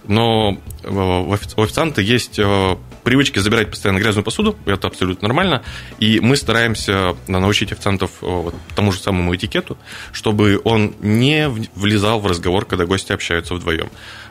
Но 0.09 0.59
у 0.85 1.33
официанта 1.33 2.01
есть 2.01 2.39
э, 2.39 2.77
привычки 3.07 3.39
забирать 3.39 3.71
постоянно 3.71 4.01
грязную 4.01 4.25
посуду, 4.25 4.57
это 4.67 4.89
абсолютно 4.89 5.29
нормально, 5.29 5.63
и 6.01 6.19
мы 6.19 6.37
стараемся 6.37 7.15
научить 7.29 7.71
официантов 7.71 8.11
э, 8.21 8.27
вот, 8.27 8.55
тому 8.75 8.91
же 8.91 8.99
самому 8.99 9.33
этикету, 9.37 9.79
чтобы 10.11 10.61
он 10.65 10.97
не 10.99 11.49
влезал 11.49 12.19
в 12.19 12.27
разговор, 12.27 12.65
когда 12.65 12.85
гости 12.85 13.13
общаются 13.13 13.55
вдвоем. 13.55 13.91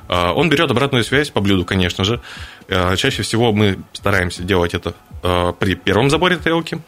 А, 0.10 0.34
он 0.34 0.50
берет 0.50 0.70
обратную 0.70 1.06
связь 1.06 1.30
по 1.30 1.40
блюду, 1.40 1.64
конечно 1.64 2.04
же. 2.04 2.20
А, 2.68 2.98
чаще 2.98 3.24
всего 3.24 3.54
мы 3.54 3.80
стараемся 3.94 4.44
делать 4.44 4.74
это 4.74 4.94
при 5.60 5.76
первом 5.76 6.10
заборе 6.10 6.36
тарелки 6.36 6.80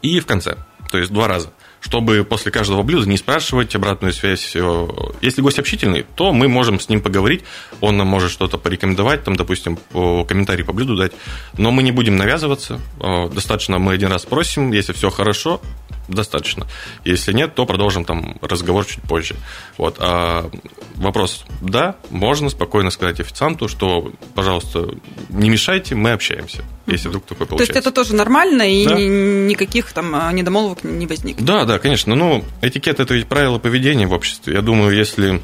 и 0.00 0.20
в 0.20 0.26
конце 0.26 0.56
то 0.90 0.98
есть 0.98 1.12
два 1.12 1.28
раза 1.28 1.50
чтобы 1.80 2.24
после 2.24 2.50
каждого 2.50 2.82
блюда 2.82 3.08
не 3.08 3.16
спрашивать 3.16 3.74
обратную 3.74 4.12
связь. 4.12 4.52
Э, 4.54 4.88
если 5.20 5.42
гость 5.42 5.58
общительный, 5.58 6.04
то 6.14 6.32
мы 6.32 6.48
можем 6.48 6.80
с 6.80 6.88
ним 6.88 7.00
поговорить, 7.00 7.44
он 7.80 7.96
нам 7.96 8.08
может 8.08 8.30
что-то 8.30 8.58
порекомендовать, 8.58 9.24
там, 9.24 9.36
допустим, 9.36 9.78
комментарий 9.92 10.64
по 10.64 10.72
блюду 10.72 10.96
дать, 10.96 11.12
но 11.56 11.70
мы 11.70 11.82
не 11.82 11.92
будем 11.92 12.16
навязываться, 12.16 12.80
э, 13.00 13.28
достаточно 13.32 13.78
мы 13.78 13.92
один 13.92 14.10
раз 14.10 14.22
спросим, 14.22 14.72
если 14.72 14.92
все 14.92 15.10
хорошо, 15.10 15.60
достаточно. 16.08 16.66
Если 17.04 17.32
нет, 17.32 17.54
то 17.54 17.66
продолжим 17.66 18.04
там 18.04 18.36
разговор 18.40 18.84
чуть 18.84 19.02
позже. 19.02 19.36
Вот. 19.76 19.96
А 19.98 20.50
вопрос, 20.96 21.44
да, 21.60 21.96
можно 22.10 22.48
спокойно 22.48 22.90
сказать 22.90 23.20
официанту, 23.20 23.68
что, 23.68 24.12
пожалуйста, 24.34 24.88
не 25.28 25.50
мешайте, 25.50 25.94
мы 25.94 26.12
общаемся, 26.12 26.64
если 26.86 27.08
вдруг 27.08 27.24
такое 27.26 27.46
получается. 27.46 27.72
То 27.72 27.78
есть 27.78 27.86
это 27.86 27.94
тоже 27.94 28.14
нормально 28.14 28.62
и 28.62 28.84
да. 28.86 28.94
никаких 28.94 29.92
там 29.92 30.14
а, 30.14 30.32
недомолвок 30.32 30.84
не 30.84 31.06
возникнет? 31.06 31.44
Да, 31.44 31.64
да, 31.64 31.78
конечно. 31.78 32.14
Ну, 32.14 32.44
этикет– 32.62 33.00
это 33.00 33.14
ведь 33.14 33.26
правило 33.26 33.58
поведения 33.58 34.06
в 34.06 34.12
обществе. 34.12 34.54
Я 34.54 34.62
думаю, 34.62 34.96
если 34.96 35.42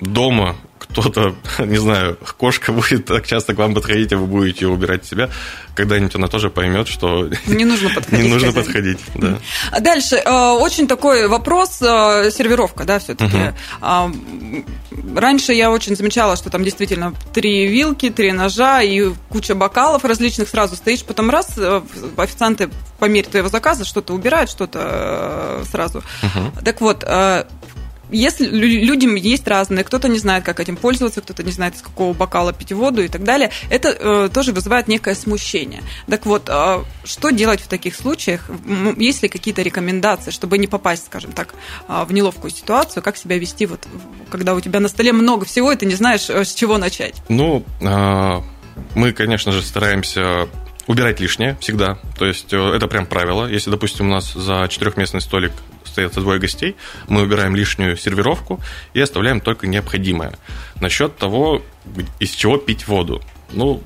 дома 0.00 0.56
кто-то, 0.82 1.34
не 1.58 1.78
знаю, 1.78 2.18
кошка 2.36 2.72
будет 2.72 3.06
так 3.06 3.26
часто 3.26 3.54
к 3.54 3.58
вам 3.58 3.74
подходить, 3.74 4.12
а 4.12 4.16
вы 4.16 4.26
будете 4.26 4.66
убирать 4.66 5.04
себя, 5.06 5.30
когда-нибудь 5.74 6.14
она 6.14 6.28
тоже 6.28 6.50
поймет, 6.50 6.88
что 6.88 7.28
не 7.46 7.64
нужно 7.64 7.90
подходить. 7.94 8.24
Не 8.24 8.32
нужно 8.32 8.52
подходить, 8.52 8.98
да. 9.14 9.38
Дальше 9.80 10.16
э, 10.16 10.30
очень 10.30 10.86
такой 10.86 11.28
вопрос 11.28 11.80
э, 11.80 12.30
сервировка, 12.30 12.84
да, 12.84 12.98
все-таки. 12.98 13.52
Угу. 13.80 14.64
Раньше 15.16 15.52
я 15.52 15.70
очень 15.70 15.96
замечала, 15.96 16.36
что 16.36 16.50
там 16.50 16.64
действительно 16.64 17.14
три 17.32 17.66
вилки, 17.66 18.10
три 18.10 18.32
ножа 18.32 18.82
и 18.82 19.12
куча 19.28 19.54
бокалов 19.54 20.04
различных 20.04 20.48
сразу 20.48 20.76
стоишь, 20.76 21.04
потом 21.04 21.30
раз 21.30 21.52
э, 21.56 21.80
официанты 22.16 22.70
по 22.98 23.06
мере 23.06 23.28
твоего 23.28 23.48
заказа 23.48 23.84
что-то 23.84 24.14
убирают, 24.14 24.50
что-то 24.50 25.62
сразу. 25.70 26.02
Угу. 26.22 26.64
Так 26.64 26.80
вот, 26.80 27.04
если 28.12 28.46
людям 28.46 29.14
есть 29.14 29.46
разные, 29.48 29.84
кто-то 29.84 30.08
не 30.08 30.18
знает, 30.18 30.44
как 30.44 30.60
этим 30.60 30.76
пользоваться, 30.76 31.20
кто-то 31.20 31.42
не 31.42 31.52
знает, 31.52 31.76
из 31.76 31.82
какого 31.82 32.12
бокала 32.12 32.52
пить 32.52 32.72
воду 32.72 33.02
и 33.02 33.08
так 33.08 33.24
далее, 33.24 33.50
это 33.70 33.88
э, 33.88 34.28
тоже 34.32 34.52
вызывает 34.52 34.88
некое 34.88 35.14
смущение. 35.14 35.82
Так 36.08 36.26
вот, 36.26 36.48
э, 36.48 36.84
что 37.04 37.30
делать 37.30 37.60
в 37.60 37.68
таких 37.68 37.96
случаях? 37.96 38.50
Есть 38.96 39.22
ли 39.22 39.28
какие-то 39.28 39.62
рекомендации, 39.62 40.30
чтобы 40.30 40.58
не 40.58 40.66
попасть, 40.66 41.06
скажем 41.06 41.32
так, 41.32 41.54
э, 41.88 42.04
в 42.06 42.12
неловкую 42.12 42.50
ситуацию, 42.50 43.02
как 43.02 43.16
себя 43.16 43.38
вести, 43.38 43.66
вот, 43.66 43.86
когда 44.30 44.54
у 44.54 44.60
тебя 44.60 44.80
на 44.80 44.88
столе 44.88 45.12
много 45.12 45.44
всего, 45.44 45.72
и 45.72 45.76
ты 45.76 45.86
не 45.86 45.94
знаешь, 45.94 46.28
э, 46.28 46.44
с 46.44 46.54
чего 46.54 46.78
начать? 46.78 47.14
Ну, 47.28 47.64
э, 47.80 48.40
мы, 48.94 49.12
конечно 49.12 49.52
же, 49.52 49.62
стараемся 49.62 50.48
убирать 50.86 51.20
лишнее 51.20 51.56
всегда. 51.60 51.98
То 52.18 52.26
есть 52.26 52.52
э, 52.52 52.56
это 52.56 52.88
прям 52.88 53.06
правило. 53.06 53.46
Если, 53.46 53.70
допустим, 53.70 54.06
у 54.08 54.10
нас 54.10 54.32
за 54.32 54.66
четырехместный 54.68 55.20
столик 55.20 55.52
стоят 55.84 56.14
двое 56.14 56.40
гостей, 56.40 56.76
мы 57.08 57.22
убираем 57.22 57.54
лишнюю 57.54 57.96
сервировку 57.96 58.60
и 58.94 59.00
оставляем 59.00 59.40
только 59.40 59.66
необходимое. 59.66 60.34
Насчет 60.80 61.16
того, 61.16 61.62
из 62.18 62.30
чего 62.30 62.56
пить 62.56 62.88
воду. 62.88 63.22
Ну, 63.52 63.82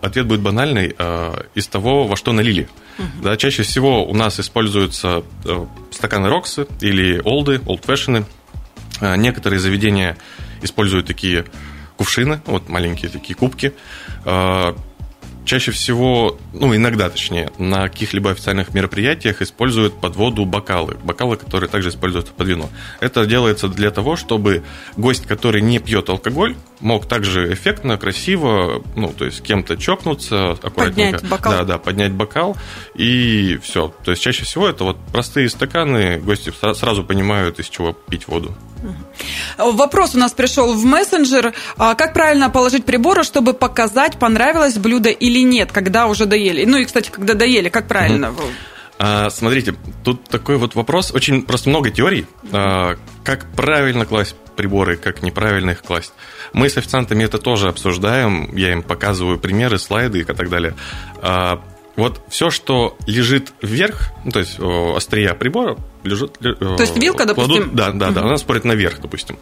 ответ 0.00 0.26
будет 0.26 0.40
банальный. 0.40 0.94
Э, 0.96 1.44
из 1.54 1.66
того, 1.66 2.06
во 2.06 2.16
что 2.16 2.32
налили. 2.32 2.68
Угу. 2.98 3.22
Да, 3.22 3.36
чаще 3.36 3.62
всего 3.62 4.06
у 4.06 4.14
нас 4.14 4.40
используются 4.40 5.24
э, 5.44 5.66
стаканы 5.90 6.28
Роксы 6.28 6.66
или 6.80 7.20
олды, 7.24 7.60
олдфэшены. 7.66 8.24
Э, 9.00 9.16
некоторые 9.16 9.60
заведения 9.60 10.16
используют 10.62 11.06
такие 11.06 11.44
кувшины, 11.96 12.40
вот 12.46 12.68
маленькие 12.68 13.10
такие 13.10 13.34
кубки. 13.34 13.74
Чаще 15.44 15.72
всего, 15.72 16.38
ну, 16.52 16.74
иногда 16.74 17.10
точнее, 17.10 17.50
на 17.58 17.88
каких-либо 17.88 18.30
официальных 18.30 18.74
мероприятиях 18.74 19.42
используют 19.42 20.00
под 20.00 20.14
воду 20.16 20.44
бокалы. 20.44 20.96
Бокалы, 21.02 21.36
которые 21.36 21.68
также 21.68 21.88
используются 21.88 22.32
под 22.32 22.46
вино. 22.46 22.70
Это 23.00 23.26
делается 23.26 23.68
для 23.68 23.90
того, 23.90 24.16
чтобы 24.16 24.62
гость, 24.96 25.26
который 25.26 25.60
не 25.60 25.80
пьет 25.80 26.08
алкоголь, 26.08 26.54
мог 26.82 27.06
также 27.06 27.52
эффектно, 27.52 27.96
красиво, 27.96 28.82
ну, 28.96 29.08
то 29.08 29.24
есть 29.24 29.42
кем-то 29.42 29.76
чокнуться, 29.76 30.52
аккуратненько. 30.52 31.18
Поднять 31.18 31.30
бокал. 31.30 31.52
Да, 31.52 31.64
да, 31.64 31.78
поднять 31.78 32.12
бокал, 32.12 32.56
и 32.94 33.58
все. 33.62 33.94
То 34.04 34.10
есть 34.10 34.22
чаще 34.22 34.44
всего 34.44 34.68
это 34.68 34.84
вот 34.84 34.98
простые 35.12 35.48
стаканы, 35.48 36.18
гости 36.18 36.52
сразу 36.74 37.04
понимают, 37.04 37.58
из 37.58 37.68
чего 37.68 37.92
пить 37.92 38.28
воду. 38.28 38.54
Вопрос 39.56 40.14
у 40.14 40.18
нас 40.18 40.32
пришел 40.32 40.74
в 40.74 40.84
мессенджер. 40.84 41.54
А 41.76 41.94
как 41.94 42.12
правильно 42.12 42.50
положить 42.50 42.84
приборы, 42.84 43.22
чтобы 43.22 43.54
показать, 43.54 44.18
понравилось 44.18 44.76
блюдо 44.76 45.10
или 45.10 45.44
нет, 45.44 45.70
когда 45.70 46.08
уже 46.08 46.26
доели? 46.26 46.64
Ну 46.64 46.78
и, 46.78 46.84
кстати, 46.84 47.10
когда 47.10 47.34
доели, 47.34 47.68
как 47.68 47.86
правильно? 47.86 48.34
А, 48.98 49.30
смотрите, 49.30 49.74
тут 50.04 50.24
такой 50.28 50.56
вот 50.56 50.74
вопрос. 50.74 51.12
Очень 51.12 51.42
просто 51.42 51.68
много 51.70 51.90
теорий. 51.90 52.26
А, 52.52 52.96
как 53.24 53.50
правильно 53.52 54.04
класть 54.06 54.36
приборы, 54.56 54.96
как 54.96 55.22
неправильно 55.22 55.70
их 55.70 55.82
класть. 55.82 56.12
Мы 56.52 56.68
с 56.68 56.76
официантами 56.76 57.24
это 57.24 57.38
тоже 57.38 57.68
обсуждаем. 57.68 58.54
Я 58.54 58.72
им 58.72 58.82
показываю 58.82 59.38
примеры, 59.38 59.78
слайды 59.78 60.20
и 60.20 60.24
так 60.24 60.48
далее. 60.48 60.74
А, 61.20 61.62
вот 61.96 62.20
все, 62.28 62.50
что 62.50 62.96
лежит 63.06 63.52
вверх, 63.60 64.10
ну, 64.24 64.30
то 64.30 64.40
есть 64.40 64.58
острия 64.58 65.34
прибора, 65.34 65.76
лежит... 66.04 66.38
То 66.38 66.76
есть 66.78 66.96
вилка, 66.96 67.26
допустим? 67.26 67.54
Кладут, 67.54 67.74
да, 67.74 67.90
да, 67.92 68.06
угу. 68.06 68.14
да, 68.14 68.22
она 68.22 68.36
смотрит 68.38 68.64
наверх, 68.64 69.00
допустим. 69.00 69.38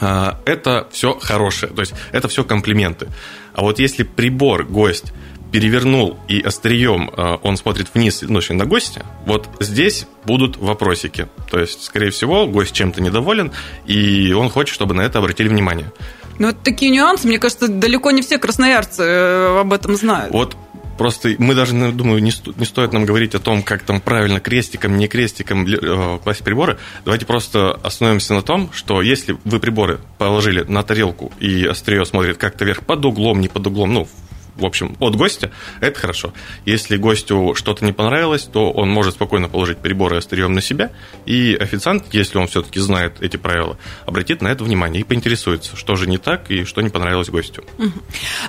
А, 0.00 0.40
это 0.44 0.88
все 0.90 1.18
хорошее, 1.18 1.72
то 1.72 1.80
есть 1.80 1.94
это 2.12 2.28
все 2.28 2.44
комплименты. 2.44 3.08
А 3.52 3.62
вот 3.62 3.78
если 3.78 4.02
прибор 4.02 4.64
гость 4.64 5.12
перевернул 5.54 6.18
и 6.26 6.40
острием 6.40 7.12
э, 7.16 7.36
он 7.44 7.56
смотрит 7.56 7.86
вниз, 7.94 8.22
ну, 8.22 8.40
на 8.48 8.64
гостя, 8.66 9.06
вот 9.24 9.48
здесь 9.60 10.08
будут 10.24 10.56
вопросики. 10.56 11.28
То 11.48 11.60
есть, 11.60 11.84
скорее 11.84 12.10
всего, 12.10 12.48
гость 12.48 12.72
чем-то 12.72 13.00
недоволен, 13.00 13.52
и 13.86 14.32
он 14.32 14.50
хочет, 14.50 14.74
чтобы 14.74 14.94
на 14.94 15.02
это 15.02 15.20
обратили 15.20 15.46
внимание. 15.46 15.92
Ну, 16.40 16.48
вот 16.48 16.56
такие 16.64 16.90
нюансы, 16.90 17.28
мне 17.28 17.38
кажется, 17.38 17.68
далеко 17.68 18.10
не 18.10 18.22
все 18.22 18.38
красноярцы 18.38 19.04
э, 19.04 19.60
об 19.60 19.72
этом 19.72 19.94
знают. 19.94 20.32
Вот 20.32 20.56
Просто 20.98 21.34
мы 21.38 21.54
даже, 21.54 21.74
ну, 21.74 21.90
думаю, 21.92 22.22
не, 22.22 22.30
сто, 22.30 22.52
не 22.56 22.64
стоит 22.64 22.92
нам 22.92 23.04
говорить 23.04 23.34
о 23.34 23.40
том, 23.40 23.62
как 23.62 23.82
там 23.82 24.00
правильно 24.00 24.40
крестиком, 24.40 24.96
не 24.96 25.08
крестиком 25.08 25.66
э, 25.66 26.18
класть 26.22 26.44
приборы. 26.44 26.78
Давайте 27.04 27.26
просто 27.26 27.72
остановимся 27.72 28.34
на 28.34 28.42
том, 28.42 28.70
что 28.72 29.02
если 29.02 29.36
вы 29.44 29.58
приборы 29.58 29.98
положили 30.18 30.62
на 30.62 30.82
тарелку 30.82 31.32
и 31.40 31.64
острие 31.64 32.04
смотрит 32.04 32.36
как-то 32.38 32.64
вверх 32.64 32.82
под 32.82 33.04
углом, 33.04 33.40
не 33.40 33.48
под 33.48 33.66
углом, 33.66 33.92
ну, 33.92 34.08
в 34.56 34.64
общем, 34.64 34.96
от 35.00 35.16
гостя, 35.16 35.50
это 35.80 35.98
хорошо. 35.98 36.32
Если 36.64 36.96
гостю 36.96 37.54
что-то 37.54 37.84
не 37.84 37.92
понравилось, 37.92 38.42
то 38.42 38.70
он 38.70 38.90
может 38.90 39.14
спокойно 39.14 39.48
положить 39.48 39.78
приборы 39.78 40.16
острием 40.16 40.52
на 40.52 40.60
себя, 40.60 40.90
и 41.26 41.54
официант, 41.54 42.04
если 42.12 42.38
он 42.38 42.46
все-таки 42.46 42.80
знает 42.80 43.14
эти 43.20 43.36
правила, 43.36 43.76
обратит 44.06 44.42
на 44.42 44.48
это 44.48 44.64
внимание 44.64 45.00
и 45.00 45.04
поинтересуется, 45.04 45.76
что 45.76 45.96
же 45.96 46.08
не 46.08 46.18
так 46.18 46.50
и 46.50 46.64
что 46.64 46.80
не 46.80 46.90
понравилось 46.90 47.28
гостю. 47.28 47.64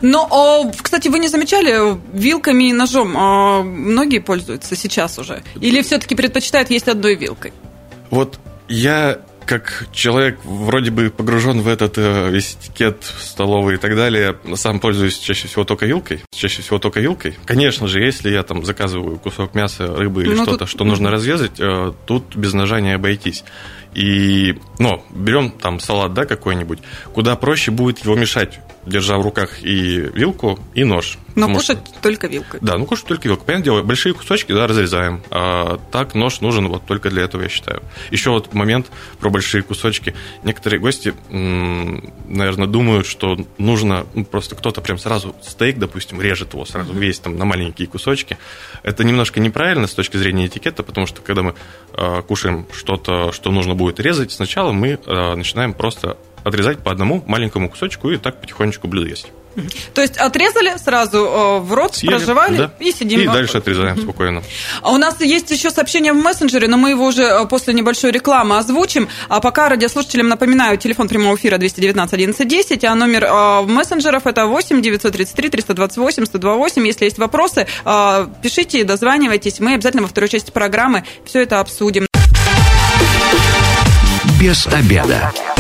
Но, 0.02 0.72
кстати, 0.82 1.08
вы 1.08 1.20
не 1.20 1.28
замечали, 1.28 1.98
вилками 2.14 2.70
и 2.70 2.74
ножом 2.74 3.16
а, 3.18 3.64
многие 3.64 4.20
пользуются 4.20 4.76
сейчас 4.76 5.18
уже? 5.20 5.44
Или 5.60 5.82
все-таки 5.82 6.16
предпочитают 6.16 6.70
есть 6.70 6.88
одной 6.88 7.16
вилкой? 7.16 7.54
Вот 8.10 8.40
я 8.68 9.20
как 9.46 9.88
человек 9.92 10.40
вроде 10.44 10.92
бы 10.92 11.10
погружен 11.10 11.62
в 11.62 11.68
этот 11.68 11.98
э, 11.98 12.30
весь 12.30 12.58
этикет 12.60 13.04
столовый 13.20 13.76
и 13.76 13.78
так 13.78 13.96
далее, 13.96 14.36
сам 14.56 14.80
пользуюсь 14.80 15.18
чаще 15.18 15.48
всего 15.48 15.64
только 15.64 15.86
вилкой. 15.86 16.22
Чаще 16.32 16.62
всего 16.62 16.80
только 16.80 17.00
вилкой. 17.00 17.38
Конечно 17.46 17.88
же, 17.88 18.02
если 18.02 18.30
я 18.30 18.44
там 18.44 18.66
заказываю 18.66 19.18
кусок 19.18 19.56
мяса, 19.56 19.88
рыбы 19.88 20.24
или 20.24 20.34
ну, 20.34 20.44
что-то, 20.44 20.60
тут... 20.60 20.70
что 20.70 20.84
нужно 20.84 21.12
разрезать, 21.12 21.60
э, 21.60 21.94
тут 22.06 22.36
без 22.36 22.54
ножа 22.54 22.82
не 22.82 22.94
обойтись. 22.94 23.44
И, 23.96 24.60
ну, 24.78 25.04
берем 25.10 25.50
там 25.52 25.80
салат, 25.80 26.14
да, 26.14 26.26
какой-нибудь, 26.26 26.80
куда 27.14 27.36
проще 27.38 27.72
будет 27.72 28.04
его 28.04 28.16
мешать, 28.16 28.60
держа 28.86 29.18
в 29.18 29.22
руках 29.22 29.64
и 29.64 30.10
вилку, 30.14 30.60
и 30.74 30.84
нож. 30.84 31.18
Но 31.36 31.54
кушать 31.54 31.80
что... 31.86 32.02
только 32.02 32.28
вилкой. 32.28 32.60
Да, 32.62 32.78
ну 32.78 32.86
кушать 32.86 33.08
только 33.08 33.28
вилкой. 33.28 33.46
Понятное 33.46 33.66
дело, 33.66 33.82
большие 33.84 34.14
кусочки, 34.14 34.54
да, 34.54 34.68
разрезаем. 34.68 35.22
А 35.32 35.80
так 35.92 36.16
нож 36.16 36.40
нужен 36.42 36.68
вот 36.70 36.86
только 36.86 37.10
для 37.10 37.24
этого, 37.24 37.42
я 37.42 37.50
считаю. 37.50 37.84
Еще 38.10 38.30
вот 38.30 38.54
момент 38.54 38.88
про 39.20 39.30
большие 39.30 39.62
кусочки. 39.64 40.16
Некоторые 40.44 40.80
гости, 40.80 41.14
наверное, 41.30 42.68
думают, 42.68 43.06
что 43.06 43.38
нужно 43.58 44.06
ну, 44.14 44.24
просто 44.24 44.56
кто-то 44.56 44.82
прям 44.82 44.98
сразу 44.98 45.36
стейк, 45.42 45.78
допустим, 45.78 46.22
режет 46.22 46.54
его 46.54 46.66
сразу 46.66 46.94
mm-hmm. 46.94 47.00
весь 47.00 47.20
там 47.20 47.38
на 47.38 47.46
маленькие 47.46 47.88
кусочки. 47.88 48.38
Это 48.84 49.04
немножко 49.04 49.40
неправильно 49.40 49.88
с 49.88 49.94
точки 49.94 50.18
зрения 50.18 50.48
этикета, 50.48 50.84
потому 50.84 51.06
что 51.06 51.22
когда 51.22 51.44
мы 51.44 51.56
э, 51.94 52.22
кушаем 52.22 52.66
что-то, 52.74 53.34
что 53.34 53.52
нужно 53.52 53.76
будет 53.76 53.85
будет 53.86 54.00
резать, 54.00 54.32
сначала 54.32 54.72
мы 54.72 54.98
э, 55.06 55.36
начинаем 55.36 55.76
просто 55.76 56.18
отрезать 56.44 56.80
по 56.80 56.92
одному 56.92 57.24
маленькому 57.28 57.70
кусочку 57.70 58.10
и 58.10 58.18
так 58.18 58.42
потихонечку 58.42 58.88
блюдо 58.88 59.10
есть. 59.10 59.28
То 59.94 60.02
есть 60.02 60.18
отрезали 60.18 60.76
сразу 60.78 61.18
э, 61.20 61.60
в 61.60 61.72
рот, 61.72 61.96
Съели, 61.96 62.16
проживали 62.16 62.58
да. 62.58 62.72
и 62.80 62.92
сидим. 62.92 63.22
И 63.22 63.28
дальше 63.28 63.60
отрезаем 63.60 64.02
спокойно. 64.02 64.42
А 64.82 64.92
у 64.92 64.98
нас 64.98 65.22
есть 65.22 65.52
еще 65.52 65.70
сообщение 65.70 66.14
в 66.14 66.18
мессенджере, 66.18 66.68
но 66.68 66.78
мы 66.78 66.90
его 66.90 67.06
уже 67.06 67.24
э, 67.24 67.46
после 67.46 67.76
небольшой 67.76 68.12
рекламы 68.12 68.58
озвучим. 68.58 69.08
А 69.30 69.40
пока 69.40 69.70
радиослушателям 69.70 70.28
напоминаю, 70.28 70.78
телефон 70.78 71.08
прямого 71.08 71.36
эфира 71.36 71.58
219 71.60 72.14
1110, 72.14 72.84
а 72.84 72.96
номер 72.96 73.24
э, 73.26 73.62
мессенджеров 73.62 74.26
это 74.26 74.48
8 74.48 74.82
933 74.82 75.50
328 75.50 76.26
128. 76.26 76.88
Если 76.88 77.06
есть 77.06 77.20
вопросы, 77.20 77.68
пишите, 78.42 78.84
дозванивайтесь. 78.84 79.60
Мы 79.60 79.76
обязательно 79.76 80.02
во 80.04 80.10
второй 80.10 80.28
части 80.28 80.50
программы 80.50 81.04
все 81.24 81.44
это 81.44 81.60
обсудим 81.60 82.08
без 84.40 84.68
обеда. 84.68 85.55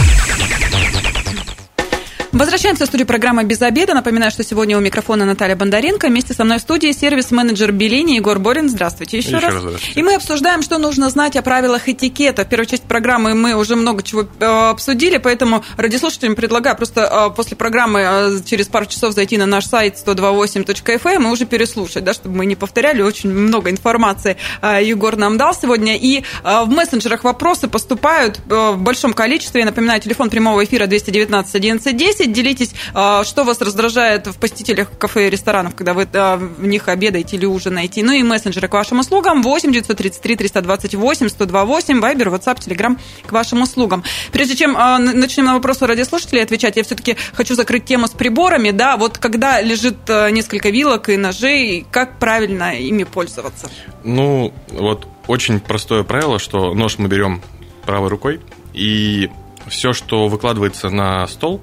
Возвращаемся 2.35 2.83
в 2.83 2.87
студию 2.87 3.07
программы 3.07 3.45
«Без 3.45 3.61
обеда». 3.61 3.93
Напоминаю, 3.93 4.29
что 4.29 4.43
сегодня 4.43 4.77
у 4.77 4.81
микрофона 4.81 5.23
Наталья 5.23 5.55
Бондаренко. 5.55 6.07
Вместе 6.07 6.33
со 6.33 6.43
мной 6.43 6.57
в 6.57 6.61
студии 6.61 6.91
сервис-менеджер 6.91 7.71
Белини 7.71 8.17
Егор 8.17 8.39
Борин. 8.39 8.67
Здравствуйте 8.67 9.19
еще, 9.19 9.29
еще 9.29 9.39
раз. 9.39 9.53
раз 9.53 9.73
И 9.95 10.03
мы 10.03 10.15
обсуждаем, 10.15 10.61
что 10.61 10.77
нужно 10.77 11.09
знать 11.09 11.37
о 11.37 11.41
правилах 11.41 11.87
этикета. 11.87 12.43
В 12.43 12.49
первой 12.49 12.65
части 12.65 12.83
программы 12.85 13.35
мы 13.35 13.53
уже 13.53 13.77
много 13.77 14.03
чего 14.03 14.23
э, 14.23 14.45
обсудили, 14.45 15.17
поэтому 15.17 15.63
радиослушателям 15.77 16.35
предлагаю 16.35 16.75
просто 16.75 17.29
э, 17.31 17.33
после 17.33 17.55
программы 17.55 18.01
э, 18.01 18.39
через 18.45 18.67
пару 18.67 18.85
часов 18.85 19.13
зайти 19.13 19.37
на 19.37 19.45
наш 19.45 19.67
сайт 19.67 19.95
128.fm 20.05 21.23
и 21.23 21.31
уже 21.31 21.45
переслушать, 21.45 22.03
да, 22.03 22.13
чтобы 22.13 22.35
мы 22.35 22.45
не 22.45 22.57
повторяли. 22.57 23.01
Очень 23.01 23.29
много 23.29 23.69
информации 23.69 24.35
Егор 24.61 25.15
нам 25.15 25.37
дал 25.37 25.55
сегодня. 25.55 25.95
И 25.95 26.25
в 26.43 26.67
мессенджерах 26.67 27.23
вопросы 27.23 27.69
поступают 27.69 28.41
в 28.45 28.75
большом 28.75 29.13
количестве. 29.13 29.61
Я 29.61 29.65
напоминаю, 29.65 30.01
телефон 30.01 30.29
прямого 30.29 30.65
эфира 30.65 30.85
219 30.85 31.55
11 31.55 31.95
10 31.95 32.24
10. 32.27 32.45
Делитесь, 32.45 32.73
а, 32.93 33.23
что 33.23 33.43
вас 33.43 33.61
раздражает 33.61 34.27
в 34.27 34.37
посетителях 34.37 34.89
кафе 34.97 35.27
и 35.27 35.29
ресторанов, 35.29 35.75
когда 35.75 35.93
вы 35.93 36.07
а, 36.13 36.37
в 36.37 36.65
них 36.65 36.87
обедаете 36.87 37.37
или 37.37 37.45
ужинаете. 37.45 38.03
Ну 38.03 38.11
и 38.11 38.23
мессенджеры 38.23 38.67
к 38.67 38.73
вашим 38.73 38.99
услугам 38.99 39.41
8 39.41 39.71
933 39.71 40.35
328 40.35 41.29
128, 41.29 41.99
Вайбер, 41.99 42.29
WhatsApp, 42.29 42.57
Telegram 42.57 42.97
к 43.25 43.31
вашим 43.31 43.61
услугам. 43.61 44.03
Прежде 44.31 44.55
чем 44.55 44.75
а, 44.77 44.97
начнем 44.99 45.45
на 45.45 45.53
вопросы 45.53 45.87
радиослушателей 45.87 46.43
отвечать, 46.43 46.77
я 46.77 46.83
все-таки 46.83 47.17
хочу 47.33 47.55
закрыть 47.55 47.85
тему 47.85 48.07
с 48.07 48.11
приборами. 48.11 48.71
Да, 48.71 48.97
вот 48.97 49.17
когда 49.17 49.61
лежит 49.61 50.07
несколько 50.07 50.69
вилок 50.69 51.09
и 51.09 51.17
ножей, 51.17 51.85
как 51.91 52.19
правильно 52.19 52.77
ими 52.77 53.03
пользоваться? 53.03 53.69
Ну, 54.03 54.53
вот 54.69 55.07
очень 55.27 55.59
простое 55.59 56.03
правило, 56.03 56.39
что 56.39 56.73
нож 56.73 56.97
мы 56.97 57.07
берем 57.07 57.41
правой 57.85 58.09
рукой, 58.09 58.41
и 58.73 59.29
все, 59.67 59.93
что 59.93 60.27
выкладывается 60.27 60.89
на 60.89 61.25
стол, 61.27 61.61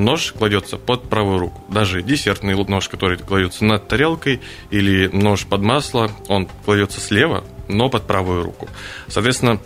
нож 0.00 0.32
кладется 0.32 0.76
под 0.78 1.08
правую 1.08 1.38
руку. 1.38 1.64
Даже 1.68 2.02
десертный 2.02 2.54
нож, 2.54 2.88
который 2.88 3.18
кладется 3.18 3.64
над 3.64 3.86
тарелкой, 3.86 4.40
или 4.70 5.06
нож 5.06 5.46
под 5.46 5.62
масло, 5.62 6.10
он 6.28 6.48
кладется 6.64 7.00
слева, 7.00 7.44
но 7.68 7.88
под 7.88 8.06
правую 8.06 8.42
руку. 8.42 8.68
Соответственно, 9.08 9.60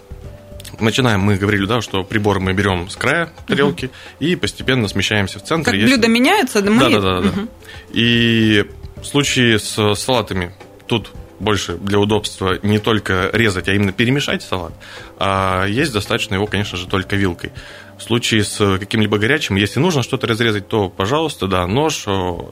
начинаем, 0.80 1.20
мы 1.20 1.36
говорили, 1.36 1.66
да, 1.66 1.80
что 1.80 2.04
прибор 2.04 2.40
мы 2.40 2.52
берем 2.52 2.90
с 2.90 2.96
края 2.96 3.30
тарелки 3.46 3.86
угу. 3.86 3.94
и 4.20 4.36
постепенно 4.36 4.88
смещаемся 4.88 5.38
в 5.38 5.44
центр. 5.44 5.70
Как 5.70 5.74
Если... 5.74 5.94
блюдо 5.94 6.08
меняется, 6.08 6.60
да, 6.60 6.70
мы... 6.70 6.80
Да, 6.80 7.00
да, 7.00 7.20
да, 7.20 7.28
угу. 7.28 7.48
И 7.92 8.64
в 8.96 9.04
случае 9.04 9.58
с 9.58 9.94
салатами 9.94 10.54
тут 10.86 11.10
больше 11.40 11.74
для 11.74 11.98
удобства 11.98 12.58
не 12.62 12.78
только 12.78 13.30
резать, 13.32 13.68
а 13.68 13.72
именно 13.72 13.92
перемешать 13.92 14.42
салат, 14.42 14.72
а 15.18 15.66
есть 15.66 15.92
достаточно 15.92 16.34
его, 16.34 16.46
конечно 16.46 16.78
же, 16.78 16.86
только 16.86 17.16
вилкой. 17.16 17.52
В 17.98 18.02
случае 18.02 18.42
с 18.42 18.78
каким-либо 18.78 19.18
горячим, 19.18 19.54
если 19.54 19.78
нужно 19.78 20.02
что-то 20.02 20.26
разрезать, 20.26 20.66
то, 20.66 20.88
пожалуйста, 20.88 21.46
да, 21.46 21.64
нож. 21.66 22.04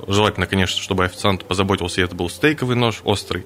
Желательно, 0.07 0.47
конечно, 0.47 0.81
чтобы 0.81 1.05
официант 1.05 1.45
позаботился, 1.45 2.01
и 2.01 2.05
это 2.05 2.15
был 2.15 2.31
стейковый 2.31 2.77
нож, 2.77 3.01
острый. 3.03 3.45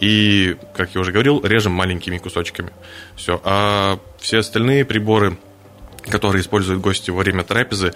И, 0.00 0.56
как 0.74 0.94
я 0.94 1.02
уже 1.02 1.12
говорил, 1.12 1.42
режем 1.44 1.72
маленькими 1.72 2.16
кусочками. 2.16 2.70
Все. 3.14 3.40
А 3.44 3.98
все 4.18 4.38
остальные 4.38 4.86
приборы, 4.86 5.36
которые 6.08 6.40
используют 6.40 6.80
гости 6.80 7.10
во 7.10 7.18
время 7.18 7.44
трапезы, 7.44 7.92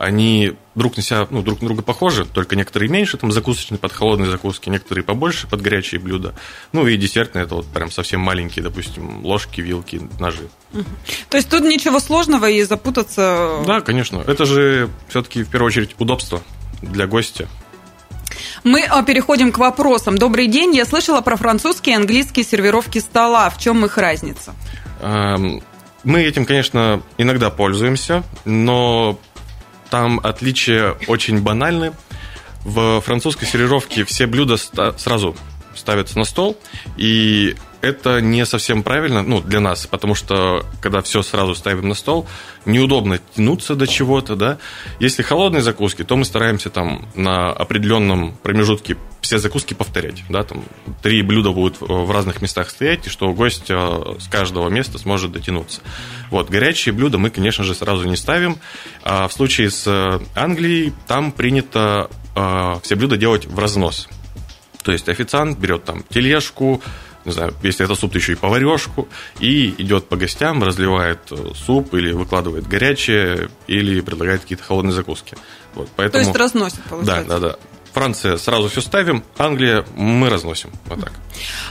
они 0.00 0.54
друг 0.74 0.96
на 0.96 1.02
себя, 1.02 1.26
ну, 1.28 1.42
друг 1.42 1.60
на 1.60 1.68
друга 1.68 1.82
похожи, 1.82 2.24
только 2.24 2.56
некоторые 2.56 2.88
меньше, 2.88 3.18
там, 3.18 3.30
закусочные 3.30 3.78
под 3.78 3.92
холодные 3.92 4.30
закуски, 4.30 4.70
некоторые 4.70 5.04
побольше 5.04 5.46
под 5.46 5.60
горячие 5.60 6.00
блюда. 6.00 6.34
Ну, 6.72 6.86
и 6.86 6.96
десертные, 6.96 7.44
это 7.44 7.56
вот 7.56 7.66
прям 7.66 7.90
совсем 7.90 8.20
маленькие, 8.20 8.62
допустим, 8.62 9.22
ложки, 9.26 9.60
вилки, 9.60 10.00
ножи. 10.18 10.48
То 11.28 11.36
есть 11.36 11.50
тут 11.50 11.64
ничего 11.64 12.00
сложного 12.00 12.48
и 12.48 12.62
запутаться... 12.62 13.62
Да, 13.66 13.82
конечно. 13.82 14.24
Это 14.26 14.46
же 14.46 14.88
все-таки, 15.08 15.42
в 15.42 15.50
первую 15.50 15.66
очередь, 15.66 15.94
удобство 15.98 16.40
для 16.80 17.06
гостя. 17.06 17.46
Мы 18.64 18.84
а, 18.84 19.02
переходим 19.02 19.52
к 19.52 19.58
вопросам. 19.58 20.16
Добрый 20.16 20.46
день. 20.46 20.74
Я 20.74 20.86
слышала 20.86 21.20
про 21.20 21.36
французские 21.36 21.96
и 21.96 21.98
английские 21.98 22.46
сервировки 22.46 23.00
стола. 23.00 23.50
В 23.50 23.58
чем 23.58 23.84
их 23.84 23.98
разница? 23.98 24.54
Эм, 25.00 25.62
мы 26.04 26.22
этим, 26.22 26.46
конечно, 26.46 27.02
иногда 27.18 27.50
пользуемся, 27.50 28.22
но 28.46 29.18
там 29.90 30.20
отличия 30.22 30.96
очень 31.06 31.40
банальны. 31.42 31.92
В 32.64 33.00
французской 33.00 33.46
сервировке 33.46 34.04
все 34.04 34.26
блюда 34.26 34.56
сразу 34.56 35.36
ставятся 35.74 36.18
на 36.18 36.24
стол, 36.24 36.58
и 36.96 37.56
это 37.82 38.20
не 38.20 38.44
совсем 38.46 38.82
правильно, 38.82 39.22
ну, 39.22 39.40
для 39.40 39.60
нас, 39.60 39.86
потому 39.86 40.14
что, 40.14 40.64
когда 40.80 41.00
все 41.00 41.22
сразу 41.22 41.54
ставим 41.54 41.88
на 41.88 41.94
стол, 41.94 42.26
неудобно 42.66 43.18
тянуться 43.34 43.74
до 43.74 43.86
чего-то, 43.86 44.36
да. 44.36 44.58
Если 44.98 45.22
холодные 45.22 45.62
закуски, 45.62 46.04
то 46.04 46.16
мы 46.16 46.24
стараемся 46.24 46.70
там 46.70 47.08
на 47.14 47.50
определенном 47.50 48.36
промежутке 48.42 48.96
все 49.20 49.38
закуски 49.38 49.74
повторять, 49.74 50.24
да, 50.28 50.42
там 50.42 50.64
три 51.02 51.22
блюда 51.22 51.52
будут 51.52 51.80
в 51.80 52.10
разных 52.10 52.42
местах 52.42 52.70
стоять, 52.70 53.06
и 53.06 53.10
что 53.10 53.32
гость 53.32 53.70
э, 53.70 54.14
с 54.18 54.28
каждого 54.28 54.68
места 54.68 54.98
сможет 54.98 55.32
дотянуться. 55.32 55.80
Вот, 56.30 56.50
горячие 56.50 56.92
блюда 56.92 57.18
мы, 57.18 57.30
конечно 57.30 57.64
же, 57.64 57.74
сразу 57.74 58.06
не 58.06 58.16
ставим, 58.16 58.58
а 59.02 59.28
в 59.28 59.32
случае 59.32 59.70
с 59.70 60.20
Англией 60.34 60.92
там 61.06 61.32
принято 61.32 62.10
э, 62.34 62.74
все 62.82 62.96
блюда 62.96 63.16
делать 63.16 63.46
в 63.46 63.58
разнос. 63.58 64.08
То 64.82 64.92
есть 64.92 65.08
официант 65.08 65.58
берет 65.58 65.84
там 65.84 66.04
тележку, 66.08 66.82
не 67.24 67.32
знаю, 67.32 67.54
если 67.62 67.84
это 67.84 67.94
суп, 67.94 68.12
то 68.12 68.18
еще 68.18 68.32
и 68.32 68.36
поварешку, 68.36 69.08
и 69.40 69.74
идет 69.78 70.08
по 70.08 70.16
гостям, 70.16 70.62
разливает 70.62 71.20
э, 71.30 71.52
суп 71.54 71.94
или 71.94 72.12
выкладывает 72.12 72.66
горячее, 72.66 73.50
или 73.66 74.00
предлагает 74.00 74.42
какие-то 74.42 74.64
холодные 74.64 74.92
закуски. 74.92 75.36
Вот, 75.74 75.88
поэтому... 75.96 76.24
То 76.24 76.28
есть 76.28 76.38
разносит, 76.38 76.82
получается. 76.88 77.28
Да, 77.28 77.38
да, 77.38 77.48
да. 77.50 77.56
Франция 77.92 78.36
сразу 78.36 78.68
все 78.68 78.80
ставим, 78.80 79.24
Англия 79.36 79.84
мы 79.96 80.30
разносим. 80.30 80.70
Вот 80.86 81.00
так. 81.00 81.12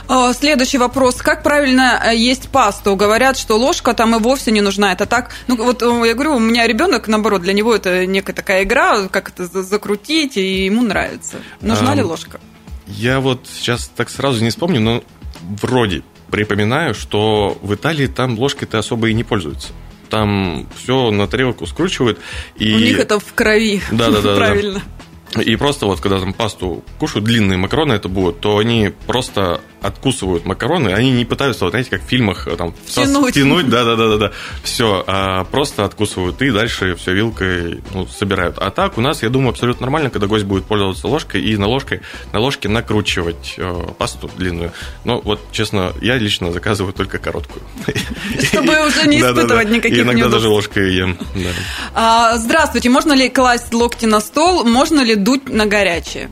А, 0.06 0.32
следующий 0.34 0.76
вопрос. 0.76 1.16
Как 1.16 1.42
правильно 1.42 2.00
э, 2.04 2.14
есть 2.14 2.50
пасту? 2.50 2.94
Говорят, 2.94 3.38
что 3.38 3.56
ложка 3.56 3.94
там 3.94 4.14
и 4.14 4.18
вовсе 4.18 4.50
не 4.50 4.60
нужна. 4.60 4.92
Это 4.92 5.06
так? 5.06 5.30
Ну, 5.46 5.56
вот 5.56 5.82
э, 5.82 5.86
я 6.06 6.14
говорю, 6.14 6.36
у 6.36 6.38
меня 6.38 6.66
ребенок, 6.66 7.08
наоборот, 7.08 7.40
для 7.40 7.54
него 7.54 7.74
это 7.74 8.04
некая 8.06 8.34
такая 8.34 8.64
игра, 8.64 9.08
как 9.08 9.30
это 9.30 9.46
закрутить, 9.62 10.36
и 10.36 10.66
ему 10.66 10.82
нравится. 10.82 11.38
Нужна 11.62 11.92
а, 11.92 11.94
ли 11.94 12.02
ложка? 12.02 12.38
Я 12.86 13.20
вот 13.20 13.46
сейчас 13.50 13.90
так 13.96 14.10
сразу 14.10 14.42
не 14.42 14.50
вспомню, 14.50 14.80
но 14.80 15.02
вроде 15.42 16.02
припоминаю, 16.30 16.94
что 16.94 17.58
в 17.62 17.74
Италии 17.74 18.06
там 18.06 18.38
ложкой-то 18.38 18.78
особо 18.78 19.08
и 19.08 19.14
не 19.14 19.24
пользуются. 19.24 19.68
Там 20.08 20.66
все 20.76 21.10
на 21.10 21.26
тарелку 21.26 21.66
скручивают. 21.66 22.18
И... 22.56 22.74
У 22.74 22.78
них 22.78 22.98
это 22.98 23.20
в 23.20 23.32
крови. 23.34 23.80
Да, 23.90 24.10
да, 24.10 24.20
да. 24.20 24.36
Правильно. 24.36 24.82
И 25.40 25.54
просто 25.56 25.86
вот, 25.86 26.00
когда 26.00 26.18
там 26.18 26.32
пасту 26.32 26.84
кушают, 26.98 27.24
длинные 27.24 27.56
макароны 27.56 27.92
это 27.92 28.08
будут, 28.08 28.40
то 28.40 28.58
они 28.58 28.92
просто 29.06 29.60
откусывают 29.82 30.44
макароны, 30.44 30.88
они 30.88 31.10
не 31.10 31.24
пытаются, 31.24 31.64
вот 31.64 31.70
знаете, 31.70 31.90
как 31.90 32.02
в 32.02 32.06
фильмах 32.06 32.46
э, 32.46 32.56
там 32.56 32.74
втянуть 32.86 33.68
да, 33.68 33.84
да, 33.84 33.96
да, 33.96 34.08
да, 34.08 34.16
да, 34.16 34.32
все, 34.62 35.02
а 35.06 35.44
просто 35.44 35.84
откусывают 35.84 36.40
и 36.42 36.50
дальше 36.50 36.94
все 36.96 37.12
вилкой 37.12 37.82
ну, 37.94 38.06
собирают. 38.06 38.58
А 38.58 38.70
так 38.70 38.98
у 38.98 39.00
нас, 39.00 39.22
я 39.22 39.28
думаю, 39.28 39.50
абсолютно 39.50 39.86
нормально, 39.86 40.10
когда 40.10 40.26
гость 40.26 40.44
будет 40.44 40.64
пользоваться 40.64 41.08
ложкой 41.08 41.42
и 41.42 41.56
на 41.56 41.66
ложкой 41.66 42.00
на 42.32 42.40
ложке 42.40 42.68
накручивать 42.68 43.54
э, 43.56 43.82
пасту 43.98 44.30
длинную. 44.36 44.72
Но 45.04 45.20
вот 45.20 45.40
честно, 45.52 45.92
я 46.00 46.16
лично 46.16 46.52
заказываю 46.52 46.92
только 46.92 47.18
короткую, 47.18 47.62
чтобы 48.42 48.86
уже 48.86 49.06
не 49.06 49.20
испытывать 49.20 49.70
никаких 49.70 50.04
Иногда 50.04 50.28
даже 50.28 50.48
ложкой 50.48 50.94
ем. 50.94 51.18
А, 51.94 52.36
здравствуйте, 52.36 52.90
можно 52.90 53.12
ли 53.12 53.28
класть 53.28 53.72
локти 53.72 54.06
на 54.06 54.20
стол, 54.20 54.64
можно 54.64 55.00
ли 55.00 55.14
дуть 55.14 55.48
на 55.48 55.66
горячее? 55.66 56.30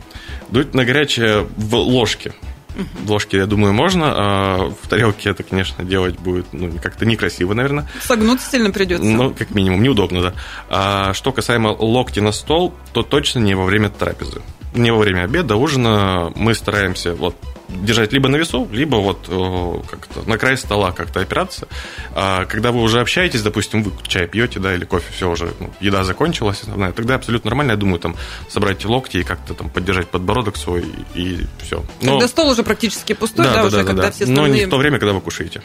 Дуть 0.50 0.74
на 0.74 0.84
горячее 0.84 1.46
в 1.56 1.74
ложке. 1.74 2.32
В 2.78 3.10
ложке, 3.10 3.38
я 3.38 3.46
думаю, 3.46 3.72
можно, 3.72 4.12
а 4.14 4.72
в 4.82 4.88
тарелке 4.88 5.30
это, 5.30 5.42
конечно, 5.42 5.84
делать 5.84 6.18
будет 6.18 6.46
ну, 6.52 6.70
как-то 6.80 7.06
некрасиво, 7.06 7.52
наверное. 7.54 7.88
Согнуться 8.02 8.50
сильно 8.50 8.70
придется. 8.70 9.04
Ну, 9.04 9.34
как 9.34 9.50
минимум, 9.50 9.82
неудобно, 9.82 10.22
да. 10.22 10.34
А 10.68 11.12
что 11.14 11.32
касаемо 11.32 11.68
локти 11.68 12.20
на 12.20 12.32
стол, 12.32 12.74
то 12.92 13.02
точно 13.02 13.40
не 13.40 13.54
во 13.54 13.64
время 13.64 13.88
трапезы. 13.88 14.42
Не 14.74 14.92
во 14.92 14.98
время 14.98 15.22
обеда, 15.22 15.56
ужина 15.56 16.32
мы 16.36 16.54
стараемся 16.54 17.14
вот 17.14 17.34
держать 17.68 18.12
либо 18.12 18.28
на 18.28 18.36
весу, 18.36 18.68
либо 18.72 18.96
вот 18.96 19.26
э, 19.28 19.88
как-то 19.90 20.28
на 20.28 20.38
край 20.38 20.56
стола 20.56 20.92
как-то 20.92 21.20
опираться. 21.20 21.68
А 22.14 22.46
когда 22.46 22.72
вы 22.72 22.80
уже 22.80 23.00
общаетесь, 23.00 23.42
допустим, 23.42 23.82
вы 23.82 23.92
чай 24.06 24.26
пьете, 24.26 24.58
да, 24.58 24.74
или 24.74 24.84
кофе, 24.84 25.06
все 25.14 25.30
уже, 25.30 25.52
ну, 25.60 25.70
еда 25.80 26.04
закончилась, 26.04 26.60
основная, 26.62 26.92
тогда 26.92 27.16
абсолютно 27.16 27.50
нормально, 27.50 27.72
я 27.72 27.76
думаю, 27.76 28.00
там 28.00 28.16
собрать 28.48 28.84
локти 28.84 29.18
и 29.18 29.22
как-то 29.22 29.54
там 29.54 29.68
поддержать 29.68 30.08
подбородок 30.08 30.56
свой 30.56 30.84
и, 31.14 31.20
и 31.20 31.46
все. 31.62 31.84
Но... 32.00 32.12
Когда 32.12 32.28
стол 32.28 32.48
уже 32.50 32.62
практически 32.62 33.12
пустой, 33.12 33.44
да, 33.44 33.54
да, 33.54 33.60
да 33.62 33.66
уже, 33.66 33.76
да, 33.76 33.84
когда 33.84 34.02
да. 34.04 34.10
все 34.10 34.24
остальные... 34.24 34.48
Но 34.48 34.54
не 34.54 34.66
в 34.66 34.70
то 34.70 34.76
время, 34.78 34.98
когда 34.98 35.12
вы 35.12 35.20
кушаете. 35.20 35.60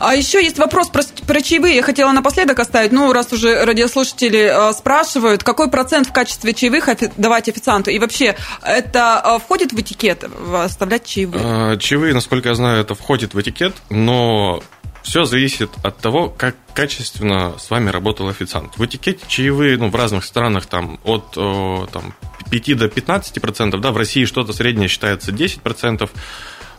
А 0.00 0.14
еще 0.14 0.42
есть 0.42 0.58
вопрос 0.58 0.88
про, 0.88 1.02
про 1.26 1.40
чаевые. 1.42 1.76
Я 1.76 1.82
хотела 1.82 2.12
напоследок 2.12 2.58
оставить, 2.58 2.92
ну, 2.92 3.12
раз 3.12 3.32
уже 3.32 3.64
радиослушатели 3.64 4.70
э, 4.70 4.72
спрашивают, 4.72 5.44
какой 5.44 5.70
процент 5.70 6.08
в 6.08 6.12
качестве 6.12 6.54
чаевых 6.54 6.88
давать 7.16 7.48
официанту? 7.48 7.90
И 7.90 7.98
вообще, 7.98 8.36
это 8.62 9.22
э, 9.24 9.38
входит 9.38 9.72
в 9.72 9.80
этикет, 9.80 10.24
оставлять 10.54 11.01
чаевые? 11.04 11.42
А, 11.44 11.76
чаевые, 11.76 12.14
насколько 12.14 12.48
я 12.48 12.54
знаю, 12.54 12.80
это 12.80 12.94
входит 12.94 13.34
в 13.34 13.40
этикет, 13.40 13.74
но 13.90 14.62
Все 15.02 15.24
зависит 15.24 15.70
от 15.82 15.98
того, 15.98 16.28
как 16.28 16.54
качественно 16.74 17.54
с 17.58 17.70
вами 17.70 17.90
работал 17.90 18.28
официант. 18.28 18.78
В 18.78 18.84
этикете 18.84 19.24
чаевые 19.26 19.76
ну, 19.76 19.88
в 19.88 19.96
разных 19.96 20.24
странах 20.24 20.66
там, 20.66 21.00
от 21.02 21.32
там, 21.32 22.14
5 22.50 22.76
до 22.78 22.86
15%, 22.86 23.78
да, 23.78 23.90
в 23.90 23.96
России 23.96 24.24
что-то 24.24 24.52
среднее 24.52 24.88
считается 24.88 25.32
10%. 25.32 26.08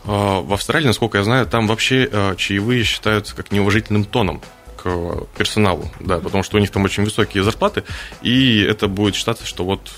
В 0.06 0.54
Австралии, 0.54 0.88
насколько 0.88 1.18
я 1.18 1.24
знаю, 1.24 1.46
там 1.46 1.66
вообще 1.66 2.10
э, 2.12 2.36
чаевые 2.38 2.84
считаются 2.84 3.36
как 3.36 3.54
неуважительным 3.54 4.04
тоном 4.04 4.42
к 4.76 5.28
персоналу, 5.38 5.90
да, 6.02 6.20
потому 6.20 6.44
что 6.44 6.58
у 6.58 6.60
них 6.60 6.72
там 6.72 6.84
очень 6.84 7.06
высокие 7.06 7.42
зарплаты, 7.42 7.86
и 8.22 8.60
это 8.60 8.90
будет 8.90 9.16
считаться, 9.16 9.46
что 9.46 9.64
вот 9.64 9.94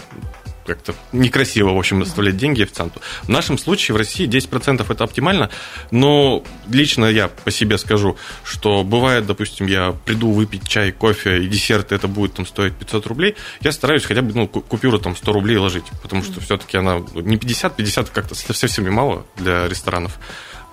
как-то 0.65 0.95
некрасиво, 1.11 1.71
в 1.71 1.77
общем, 1.77 2.01
оставлять 2.01 2.37
деньги 2.37 2.63
официанту. 2.63 3.01
В 3.23 3.29
нашем 3.29 3.57
случае 3.57 3.93
в 3.95 3.97
России 3.97 4.27
10% 4.27 4.85
это 4.87 5.03
оптимально, 5.03 5.49
но 5.91 6.43
лично 6.69 7.05
я 7.05 7.27
по 7.27 7.51
себе 7.51 7.77
скажу, 7.77 8.17
что 8.43 8.83
бывает, 8.83 9.25
допустим, 9.25 9.67
я 9.67 9.95
приду 10.05 10.31
выпить 10.31 10.67
чай, 10.67 10.91
кофе 10.91 11.43
и 11.43 11.47
десерт, 11.47 11.91
это 11.91 12.07
будет 12.07 12.33
там 12.33 12.45
стоить 12.45 12.73
500 12.73 13.07
рублей, 13.07 13.35
я 13.61 13.71
стараюсь 13.71 14.05
хотя 14.05 14.21
бы 14.21 14.33
ну, 14.33 14.47
купюру 14.47 14.99
там 14.99 15.15
100 15.15 15.31
рублей 15.31 15.57
ложить, 15.57 15.85
потому 16.01 16.23
что 16.23 16.39
все-таки 16.41 16.77
она 16.77 17.01
не 17.13 17.37
50, 17.37 17.75
50 17.75 18.09
как-то 18.09 18.35
совсем 18.35 18.85
мало 18.91 19.25
для 19.37 19.67
ресторанов. 19.67 20.19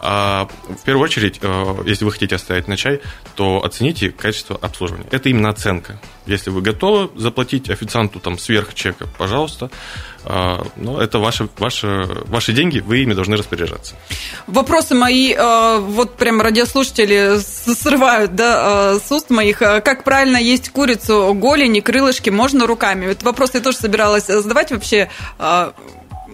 А 0.05 0.49
в 0.69 0.83
первую 0.83 1.05
очередь, 1.05 1.39
э, 1.41 1.75
если 1.87 2.05
вы 2.05 2.11
хотите 2.11 2.35
оставить 2.35 2.67
на 2.67 2.77
чай, 2.77 3.01
то 3.37 3.65
оцените 3.65 4.11
качество 4.11 4.59
обслуживания. 4.61 5.07
Это 5.13 5.29
именно 5.29 5.49
оценка. 5.49 6.01
Если 6.27 6.51
вы 6.51 6.61
готовы 6.61 7.09
заплатить 7.17 7.71
официанту 7.71 8.19
там 8.19 8.37
сверх 8.37 8.75
чека, 8.75 9.07
пожалуйста, 9.17 9.71
а, 10.25 10.67
но 10.75 11.01
это 11.01 11.21
ваши, 11.21 11.49
ваши, 11.57 12.09
ваши 12.27 12.53
деньги, 12.53 12.81
вы 12.81 13.03
ими 13.05 13.15
должны 13.15 13.37
распоряжаться. 13.37 13.95
Вопросы 14.49 14.97
мои, 14.97 15.35
э, 15.35 15.79
вот 15.79 16.17
прям 16.17 16.41
радиослушатели 16.41 17.39
срывают 17.39 18.35
да, 18.35 18.95
э, 18.95 18.99
с 19.07 19.13
уст 19.13 19.31
моих. 19.31 19.59
Как 19.59 20.03
правильно 20.03 20.37
есть 20.37 20.71
курицу, 20.71 21.33
голени, 21.35 21.79
крылышки, 21.79 22.29
можно 22.29 22.67
руками? 22.67 23.07
Это 23.07 23.25
вопрос 23.25 23.55
я 23.55 23.61
тоже 23.61 23.77
собиралась 23.77 24.27
задавать 24.27 24.73
вообще. 24.73 25.09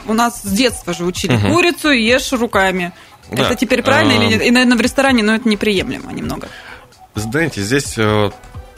У 0.07 0.14
нас 0.14 0.40
с 0.42 0.50
детства 0.50 0.94
же 0.94 1.04
учили 1.04 1.35
угу. 1.35 1.48
курицу 1.48 1.90
ешь 1.90 2.33
руками. 2.33 2.92
Да. 3.30 3.46
Это 3.46 3.54
теперь 3.54 3.82
правильно 3.82 4.12
или 4.12 4.26
нет? 4.26 4.42
И, 4.42 4.50
наверное, 4.50 4.76
в 4.76 4.80
ресторане, 4.80 5.22
но 5.22 5.34
это 5.34 5.48
неприемлемо 5.48 6.12
немного. 6.12 6.48
Знаете, 7.14 7.62
здесь 7.62 7.94
э, 7.98 8.30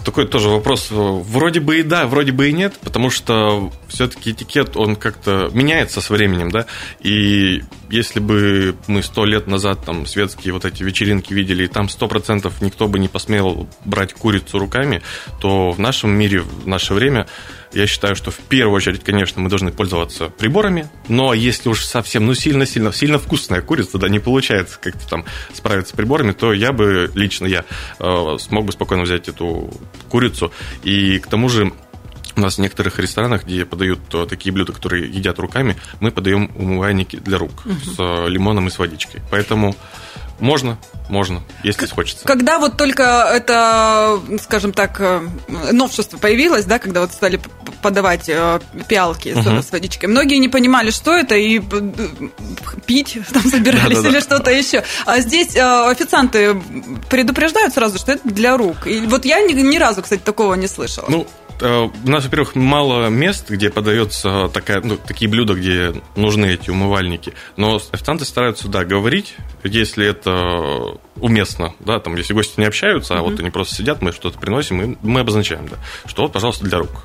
такой 0.05 0.27
тоже 0.27 0.49
вопрос. 0.49 0.89
Вроде 0.91 1.61
бы 1.61 1.81
и 1.81 1.83
да, 1.83 2.07
вроде 2.07 2.33
бы 2.33 2.49
и 2.49 2.53
нет, 2.53 2.75
потому 2.83 3.11
что 3.11 3.73
все-таки 3.89 4.33
этикет, 4.33 4.77
он 4.77 4.97
как-то 4.97 5.51
меняется 5.53 6.01
со 6.01 6.13
временем, 6.13 6.51
да, 6.51 6.67
и 7.01 7.63
если 7.91 8.21
бы 8.21 8.77
мы 8.87 9.03
сто 9.03 9.25
лет 9.25 9.47
назад 9.47 9.85
там 9.85 10.07
светские 10.07 10.53
вот 10.53 10.65
эти 10.65 10.83
вечеринки 10.83 11.33
видели, 11.33 11.65
и 11.65 11.69
там 11.69 11.89
сто 11.89 12.09
процентов 12.09 12.61
никто 12.61 12.89
бы 12.89 12.99
не 12.99 13.09
посмел 13.09 13.69
брать 13.85 14.15
курицу 14.15 14.59
руками, 14.59 15.03
то 15.41 15.73
в 15.73 15.79
нашем 15.79 16.11
мире, 16.11 16.41
в 16.41 16.67
наше 16.67 16.95
время 16.95 17.27
я 17.73 17.87
считаю, 17.87 18.17
что 18.17 18.31
в 18.31 18.39
первую 18.39 18.77
очередь, 18.77 19.05
конечно, 19.05 19.41
мы 19.41 19.49
должны 19.49 19.71
пользоваться 19.73 20.29
приборами, 20.29 20.89
но 21.09 21.35
если 21.35 21.69
уж 21.69 21.85
совсем, 21.85 22.27
ну, 22.27 22.35
сильно-сильно, 22.35 22.93
сильно 22.93 23.19
вкусная 23.19 23.61
курица, 23.61 23.99
да, 23.99 24.09
не 24.09 24.19
получается 24.19 24.79
как-то 24.81 25.09
там 25.09 25.25
справиться 25.53 25.93
с 25.93 25.97
приборами, 25.97 26.33
то 26.33 26.53
я 26.53 26.73
бы, 26.73 27.11
лично 27.15 27.47
я, 27.47 27.65
э, 27.99 28.37
смог 28.39 28.67
бы 28.67 28.73
спокойно 28.73 29.05
взять 29.05 29.29
эту 29.29 29.73
курицу. 30.09 30.53
И 30.83 31.19
к 31.19 31.27
тому 31.27 31.49
же 31.49 31.73
у 32.41 32.43
нас 32.45 32.57
в 32.57 32.59
некоторых 32.61 32.99
ресторанах, 32.99 33.45
где 33.45 33.65
подают 33.65 34.01
э, 34.13 34.27
такие 34.29 34.53
блюда, 34.53 34.73
которые 34.73 35.09
едят 35.09 35.39
руками, 35.39 35.77
мы 36.01 36.11
подаем 36.11 36.51
умывальники 36.57 37.17
для 37.17 37.39
рук 37.39 37.65
угу. 37.65 37.75
с 37.75 38.29
лимоном 38.29 38.69
и 38.69 38.71
с 38.71 38.79
водичкой. 38.79 39.23
Поэтому 39.31 39.77
можно, 40.41 40.79
можно, 41.09 41.43
если 41.63 41.87
хочется. 41.87 42.27
Когда 42.27 42.59
вот 42.59 42.77
только 42.77 43.03
это, 43.03 44.19
скажем 44.43 44.73
так, 44.73 44.97
э, 45.01 45.21
новшество 45.71 46.17
появилось, 46.17 46.65
да, 46.65 46.79
когда 46.79 47.03
вот 47.03 47.13
стали 47.13 47.41
подавать 47.83 48.29
э, 48.29 48.61
пиалки 48.89 49.29
uh-huh. 49.29 49.63
с 49.63 49.71
водичкой, 49.71 50.09
многие 50.09 50.37
не 50.37 50.49
понимали, 50.49 50.91
что 50.91 51.15
это, 51.15 51.35
и 51.37 51.61
э, 51.61 51.93
пить 52.87 53.19
там 53.33 53.43
собирались 53.43 53.99
да, 53.99 54.03
да, 54.03 54.09
или 54.09 54.17
да. 54.17 54.21
что-то 54.21 54.51
еще. 54.51 54.83
А 55.05 55.21
здесь 55.21 55.57
официанты 55.57 56.61
предупреждают 57.11 57.75
сразу, 57.75 57.99
что 57.99 58.13
это 58.13 58.27
для 58.27 58.57
рук. 58.57 58.87
И 58.87 59.01
вот 59.01 59.25
я 59.27 59.41
ни, 59.43 59.53
ни 59.53 59.77
разу, 59.77 60.03
кстати, 60.03 60.23
такого 60.25 60.55
не 60.55 60.69
слышала. 60.69 61.07
Ну, 61.09 61.27
у 61.63 62.09
нас, 62.09 62.25
во-первых, 62.25 62.55
мало 62.55 63.09
мест, 63.09 63.51
где 63.51 63.71
подается 63.71 64.49
такая, 64.53 64.81
ну, 64.81 64.97
такие 64.97 65.31
блюда, 65.31 65.55
где 65.55 65.95
нужны 66.17 66.47
эти 66.47 66.71
умывальники. 66.71 67.35
Но 67.57 67.81
официанты 67.93 68.25
стараются, 68.25 68.69
да, 68.69 68.85
говорить, 68.85 69.35
если 69.65 70.07
это 70.07 70.99
уместно, 71.17 71.75
да, 71.81 72.01
там, 72.01 72.17
если 72.17 72.33
гости 72.33 72.59
не 72.59 72.67
общаются, 72.67 73.15
а 73.15 73.19
mm-hmm. 73.19 73.23
вот 73.23 73.41
они 73.41 73.51
просто 73.51 73.75
сидят, 73.75 74.03
мы 74.03 74.13
что-то 74.13 74.39
приносим, 74.39 74.83
и 74.95 74.97
мы 75.03 75.21
обозначаем, 75.21 75.69
да, 75.69 75.77
что 76.07 76.23
вот, 76.23 76.33
пожалуйста, 76.33 76.65
для 76.65 76.79
рук. 76.79 77.05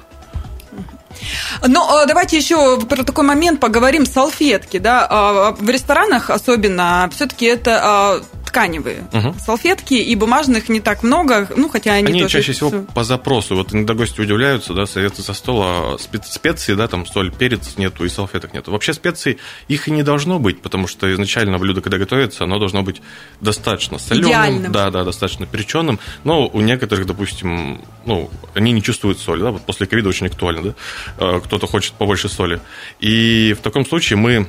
Но 1.68 2.02
э, 2.02 2.08
давайте 2.08 2.38
еще 2.38 2.80
про 2.82 3.04
такой 3.04 3.24
момент 3.24 3.60
поговорим. 3.60 4.06
Салфетки, 4.06 4.78
да, 4.78 5.08
а, 5.10 5.52
в 5.54 5.70
ресторанах 5.70 6.30
особенно 6.30 7.10
все-таки 7.14 7.46
это 7.46 7.80
а, 7.82 8.22
тканевые 8.56 9.04
угу. 9.12 9.36
салфетки, 9.38 9.96
и 9.96 10.16
бумажных 10.16 10.70
не 10.70 10.80
так 10.80 11.04
много, 11.04 11.50
ну, 11.58 11.68
хотя 11.68 11.94
они, 11.96 12.08
они 12.08 12.22
тоже... 12.22 12.38
чаще 12.38 12.54
всего 12.54 12.72
по 12.94 13.04
запросу. 13.04 13.54
Вот 13.56 13.74
иногда 13.74 13.96
гости 13.96 14.22
удивляются, 14.22 14.74
да, 14.74 14.86
советы 14.86 15.22
со 15.22 15.34
стола, 15.34 15.98
специи, 15.98 16.74
да, 16.74 16.88
там 16.88 17.06
соль, 17.06 17.34
перец 17.34 17.76
нету 17.76 18.06
и 18.06 18.10
салфеток 18.10 18.54
нету. 18.54 18.72
Вообще 18.72 18.94
специй 18.94 19.40
их 19.68 19.90
и 19.90 19.92
не 19.92 20.04
должно 20.04 20.40
быть, 20.40 20.62
потому 20.62 20.88
что 20.88 21.14
изначально 21.14 21.60
блюдо, 21.60 21.82
когда 21.82 21.98
готовится, 21.98 22.46
оно 22.46 22.58
должно 22.58 22.82
быть 22.82 23.02
достаточно 23.42 24.00
соленым. 24.00 24.30
Идеальным. 24.30 24.72
Да, 24.72 24.90
да, 24.90 25.04
достаточно 25.04 25.46
перченым. 25.46 26.00
Но 26.24 26.48
у 26.48 26.62
некоторых, 26.62 27.06
допустим, 27.06 27.82
ну, 28.06 28.32
они 28.54 28.72
не 28.72 28.82
чувствуют 28.82 29.20
соли, 29.20 29.42
да, 29.42 29.52
вот 29.52 29.66
после 29.66 29.86
ковида 29.86 30.08
очень 30.08 30.28
актуально, 30.28 30.62
да, 30.62 30.76
э, 31.18 31.42
кто-то 31.44 31.68
хочет 31.68 31.92
побольше 31.96 32.30
соли. 32.30 32.62
И 33.02 33.54
в 33.60 33.62
таком 33.62 33.86
случае 33.86 34.16
мы 34.16 34.48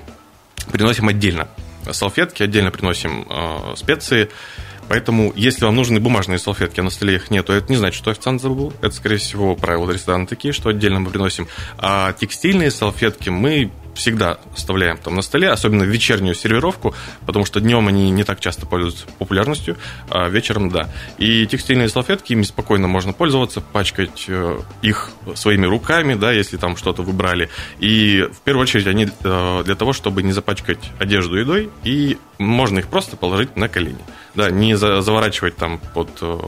приносим 0.70 1.08
отдельно 1.08 1.48
салфетки, 1.92 2.42
отдельно 2.42 2.70
приносим 2.70 3.26
э, 3.28 3.74
специи. 3.76 4.30
Поэтому, 4.88 5.32
если 5.34 5.64
вам 5.64 5.74
нужны 5.74 5.98
бумажные 5.98 6.38
салфетки, 6.38 6.80
а 6.80 6.82
на 6.84 6.90
столе 6.90 7.16
их 7.16 7.30
нет, 7.30 7.46
то 7.46 7.52
это 7.52 7.70
не 7.70 7.76
значит, 7.76 7.96
что 7.96 8.10
официант 8.10 8.40
забыл. 8.40 8.72
Это, 8.80 8.94
скорее 8.94 9.16
всего, 9.16 9.56
правила 9.56 9.90
ресторана 9.90 10.26
такие, 10.26 10.52
что 10.52 10.68
отдельно 10.68 11.00
мы 11.00 11.10
приносим. 11.10 11.48
А 11.78 12.12
текстильные 12.12 12.70
салфетки 12.70 13.28
мы 13.28 13.72
всегда 13.96 14.38
оставляем 14.54 14.98
там 14.98 15.16
на 15.16 15.22
столе, 15.22 15.50
особенно 15.50 15.84
в 15.84 15.88
вечернюю 15.88 16.34
сервировку, 16.34 16.94
потому 17.26 17.44
что 17.44 17.60
днем 17.60 17.88
они 17.88 18.10
не 18.10 18.24
так 18.24 18.40
часто 18.40 18.66
пользуются 18.66 19.06
популярностью, 19.18 19.76
а 20.08 20.28
вечером 20.28 20.70
да. 20.70 20.88
И 21.18 21.46
текстильные 21.46 21.88
салфетки, 21.88 22.32
ими 22.32 22.42
спокойно 22.42 22.86
можно 22.86 23.12
пользоваться, 23.12 23.60
пачкать 23.60 24.26
э, 24.28 24.60
их 24.82 25.10
своими 25.34 25.66
руками, 25.66 26.14
да, 26.14 26.30
если 26.30 26.56
там 26.56 26.76
что-то 26.76 27.02
выбрали. 27.02 27.48
И 27.78 28.28
в 28.32 28.40
первую 28.42 28.62
очередь 28.62 28.86
они 28.86 29.08
э, 29.24 29.62
для 29.64 29.74
того, 29.74 29.92
чтобы 29.92 30.22
не 30.22 30.32
запачкать 30.32 30.90
одежду 30.98 31.36
едой, 31.36 31.70
и 31.82 32.18
можно 32.38 32.80
их 32.80 32.88
просто 32.88 33.16
положить 33.16 33.56
на 33.56 33.68
колени. 33.68 34.04
Да, 34.34 34.50
не 34.50 34.76
заворачивать 34.76 35.56
там 35.56 35.80
под 35.94 36.10
э, 36.20 36.38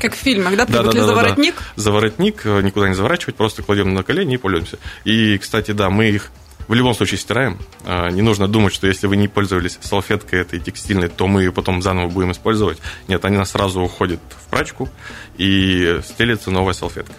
как 0.00 0.14
в 0.14 0.18
фильмах, 0.18 0.56
да? 0.56 0.64
Да, 0.64 0.82
да, 0.84 0.92
да, 0.92 1.06
заворотник? 1.06 1.54
Да. 1.56 1.82
Заворотник, 1.82 2.44
никуда 2.44 2.88
не 2.88 2.94
заворачивать, 2.94 3.34
просто 3.34 3.62
кладем 3.62 3.94
на 3.94 4.02
колени 4.02 4.34
и 4.34 4.36
пользуемся. 4.36 4.78
И, 5.04 5.38
кстати, 5.38 5.72
да, 5.72 5.90
мы 5.90 6.10
их 6.10 6.30
в 6.68 6.74
любом 6.74 6.94
случае 6.94 7.18
стираем. 7.18 7.58
А, 7.84 8.08
не 8.10 8.22
нужно 8.22 8.46
думать, 8.46 8.72
что 8.72 8.86
если 8.86 9.06
вы 9.06 9.16
не 9.16 9.26
пользовались 9.26 9.78
салфеткой 9.80 10.40
этой 10.40 10.60
текстильной, 10.60 11.08
то 11.08 11.26
мы 11.26 11.42
ее 11.42 11.52
потом 11.52 11.82
заново 11.82 12.08
будем 12.08 12.32
использовать. 12.32 12.78
Нет, 13.08 13.24
она 13.24 13.44
сразу 13.44 13.80
уходит 13.80 14.20
в 14.30 14.48
прачку 14.48 14.88
и 15.36 16.00
стелится 16.04 16.50
новая 16.50 16.74
салфетка. 16.74 17.14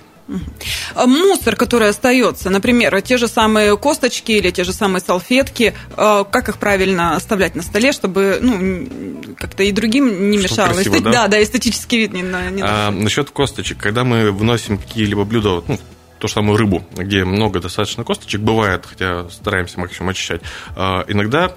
А 0.94 1.08
мусор, 1.08 1.56
который 1.56 1.90
остается, 1.90 2.50
например, 2.52 3.02
те 3.02 3.18
же 3.18 3.28
самые 3.28 3.76
косточки 3.78 4.34
или 4.34 4.52
те 4.52 4.64
же 4.64 4.74
самые 4.74 5.02
салфетки, 5.02 5.74
а, 5.98 6.24
как 6.24 6.50
их 6.50 6.58
правильно 6.58 7.16
оставлять 7.16 7.56
на 7.56 7.64
столе, 7.64 7.92
чтобы 7.92 8.38
ну, 8.42 9.36
как-то 9.38 9.64
и 9.64 9.72
другим 9.72 10.30
не 10.30 10.38
мешало? 10.38 10.74
Красиво, 10.74 10.94
Эстет... 10.94 11.04
да? 11.06 11.12
да, 11.12 11.28
да, 11.30 11.44
эстетический 11.44 12.00
вид 12.00 12.14
не, 12.14 12.22
не 12.22 12.62
а, 12.62 12.92
Насчет 12.92 13.32
косточек, 13.32 13.80
когда 13.80 14.04
мы 14.04 14.32
вносим 14.32 14.78
какие-либо 14.78 15.24
блюда, 15.24 15.64
ну, 15.68 15.80
ту 16.20 16.28
же 16.28 16.34
самую 16.34 16.58
рыбу, 16.58 16.84
где 16.96 17.24
много 17.24 17.60
достаточно 17.60 18.04
косточек, 18.04 18.42
бывает, 18.42 18.86
хотя 18.86 19.30
стараемся 19.30 19.80
максимум 19.80 20.10
очищать, 20.10 20.42
а, 20.76 21.06
иногда 21.08 21.54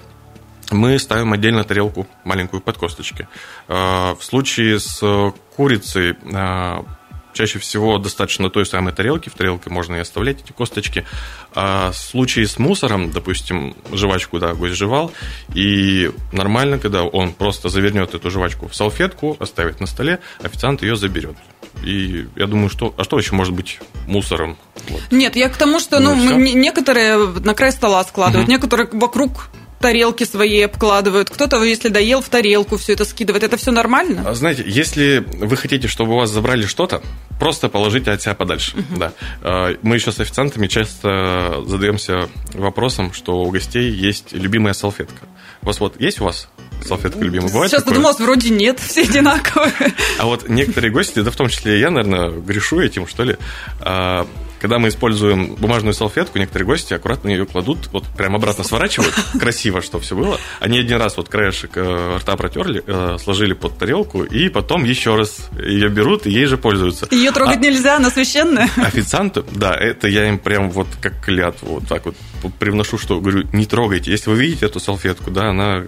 мы 0.71 0.97
ставим 0.97 1.33
отдельно 1.33 1.63
тарелку 1.63 2.07
маленькую 2.23 2.61
под 2.61 2.77
косточки. 2.77 3.27
А, 3.67 4.15
в 4.15 4.23
случае 4.23 4.79
с 4.79 5.33
курицей 5.55 6.15
а, 6.33 6.85
чаще 7.33 7.59
всего 7.59 7.97
достаточно 7.97 8.49
той 8.49 8.65
самой 8.65 8.93
тарелки, 8.93 9.29
в 9.29 9.33
тарелке 9.33 9.69
можно 9.69 9.95
и 9.95 9.99
оставлять 9.99 10.41
эти 10.41 10.51
косточки. 10.51 11.05
А 11.53 11.91
в 11.91 11.97
случае 11.97 12.47
с 12.47 12.57
мусором, 12.57 13.11
допустим, 13.11 13.75
жвачку, 13.91 14.39
да, 14.39 14.53
гость 14.53 14.75
жевал, 14.75 15.11
и 15.53 16.11
нормально, 16.31 16.79
когда 16.79 17.03
он 17.03 17.33
просто 17.33 17.69
завернет 17.69 18.13
эту 18.13 18.29
жвачку 18.31 18.67
в 18.67 18.75
салфетку, 18.75 19.35
оставит 19.39 19.79
на 19.79 19.87
столе, 19.87 20.19
официант 20.41 20.81
ее 20.81 20.95
заберет. 20.95 21.35
И 21.83 22.27
я 22.35 22.47
думаю, 22.47 22.69
что... 22.69 22.93
А 22.97 23.03
что 23.03 23.17
еще 23.17 23.35
может 23.35 23.53
быть 23.53 23.79
мусором? 24.07 24.57
Вот. 24.89 25.01
Нет, 25.11 25.35
я 25.35 25.49
к 25.49 25.57
тому, 25.57 25.79
что 25.79 25.99
ну, 25.99 26.15
ну 26.15 26.37
некоторые 26.37 27.17
на 27.17 27.53
край 27.53 27.71
стола 27.71 28.03
складывают, 28.03 28.47
угу. 28.47 28.51
некоторые 28.51 28.89
вокруг 28.91 29.49
тарелки 29.83 30.23
свои 30.23 30.61
обкладывают, 30.61 31.29
кто-то, 31.29 31.61
если 31.61 31.89
доел, 31.89 32.21
в 32.21 32.29
тарелку 32.29 32.77
все 32.77 32.93
это 32.93 33.03
скидывает. 33.03 33.43
Это 33.43 33.57
все 33.57 33.71
нормально? 33.71 34.23
А, 34.25 34.33
знаете, 34.33 34.63
если 34.65 35.25
вы 35.27 35.57
хотите, 35.57 35.89
чтобы 35.89 36.13
у 36.13 36.15
вас 36.15 36.29
забрали 36.29 36.65
что-то, 36.65 37.03
просто 37.37 37.67
положите 37.67 38.11
от 38.11 38.21
себя 38.21 38.33
подальше. 38.33 38.77
Угу. 38.77 38.97
Да. 38.97 39.11
А, 39.41 39.75
мы 39.81 39.95
еще 39.95 40.13
с 40.13 40.19
официантами 40.21 40.67
часто 40.67 41.61
задаемся 41.67 42.29
вопросом, 42.53 43.11
что 43.11 43.41
у 43.41 43.51
гостей 43.51 43.91
есть 43.91 44.31
любимая 44.31 44.73
салфетка. 44.73 45.27
У 45.61 45.65
вас 45.65 45.81
вот 45.81 45.99
есть 45.99 46.21
у 46.21 46.23
вас 46.23 46.47
салфетка 46.85 47.19
любимая? 47.19 47.49
Бывает 47.51 47.71
Сейчас 47.71 47.83
такое? 47.83 47.95
подумалось, 47.95 48.19
вроде 48.19 48.49
нет, 48.49 48.79
все 48.79 49.03
одинаковые. 49.03 49.73
А 50.19 50.25
вот 50.25 50.49
некоторые 50.49 50.91
гости, 50.91 51.19
да 51.19 51.31
в 51.31 51.35
том 51.35 51.49
числе 51.49 51.79
я, 51.79 51.89
наверное, 51.89 52.29
грешу 52.29 52.79
этим, 52.79 53.07
что 53.07 53.23
ли, 53.23 53.37
а, 53.79 54.27
когда 54.63 54.79
мы 54.79 54.87
используем 54.87 55.55
бумажную 55.55 55.93
салфетку, 55.93 56.39
некоторые 56.39 56.65
гости 56.65 56.93
аккуратно 56.93 57.27
ее 57.27 57.45
кладут, 57.45 57.89
вот 57.91 58.05
прям 58.15 58.33
обратно 58.33 58.63
сворачивают, 58.63 59.13
красиво, 59.37 59.81
что 59.81 59.99
все 59.99 60.15
было. 60.15 60.39
Они 60.61 60.79
один 60.79 60.99
раз 60.99 61.17
вот 61.17 61.27
краешек 61.27 61.71
э, 61.75 62.17
рта 62.17 62.37
протерли, 62.37 62.81
э, 62.87 63.17
сложили 63.21 63.51
под 63.51 63.77
тарелку, 63.77 64.23
и 64.23 64.47
потом 64.47 64.85
еще 64.85 65.17
раз 65.17 65.49
ее 65.59 65.89
берут 65.89 66.25
и 66.27 66.31
ей 66.31 66.45
же 66.45 66.57
пользуются. 66.57 67.09
Ее 67.11 67.33
трогать 67.33 67.57
а, 67.57 67.59
нельзя, 67.59 67.97
она 67.97 68.09
священная. 68.09 68.69
Официанты, 68.77 69.43
да, 69.51 69.75
это 69.75 70.07
я 70.07 70.29
им 70.29 70.39
прям 70.39 70.71
вот 70.71 70.87
как 71.01 71.21
клятву 71.21 71.81
вот 71.81 71.87
так 71.89 72.05
вот 72.05 72.15
привношу, 72.57 72.97
что 72.97 73.19
говорю, 73.19 73.45
не 73.51 73.65
трогайте. 73.65 74.11
Если 74.11 74.29
вы 74.29 74.37
видите 74.37 74.65
эту 74.67 74.79
салфетку, 74.79 75.29
да, 75.29 75.49
она 75.49 75.83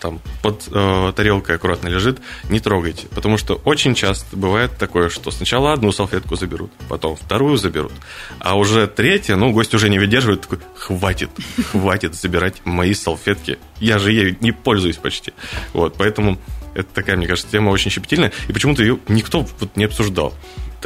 там 0.00 0.20
под 0.42 0.68
э, 0.70 1.12
тарелкой 1.14 1.56
аккуратно 1.56 1.88
лежит, 1.88 2.18
не 2.48 2.60
трогайте. 2.60 3.06
Потому 3.08 3.38
что 3.38 3.54
очень 3.64 3.94
часто 3.94 4.36
бывает 4.36 4.76
такое, 4.78 5.08
что 5.08 5.30
сначала 5.30 5.72
одну 5.72 5.92
салфетку 5.92 6.36
заберут, 6.36 6.70
потом 6.88 7.16
вторую 7.16 7.56
заберут, 7.56 7.92
а 8.38 8.56
уже 8.56 8.86
третья, 8.86 9.36
ну, 9.36 9.52
гость 9.52 9.74
уже 9.74 9.88
не 9.88 9.98
выдерживает, 9.98 10.42
такой, 10.42 10.58
хватит, 10.74 11.30
хватит 11.70 12.14
забирать 12.14 12.64
мои 12.64 12.94
салфетки. 12.94 13.58
Я 13.80 13.98
же 13.98 14.12
ею 14.12 14.36
не 14.40 14.52
пользуюсь 14.52 14.96
почти. 14.96 15.32
Вот, 15.72 15.94
поэтому 15.96 16.38
это 16.74 16.88
такая, 16.94 17.16
мне 17.16 17.26
кажется, 17.26 17.50
тема 17.50 17.70
очень 17.70 17.90
щепетильная, 17.90 18.32
и 18.48 18.52
почему-то 18.52 18.82
ее 18.82 18.98
никто 19.08 19.46
вот 19.58 19.76
не 19.76 19.84
обсуждал 19.84 20.34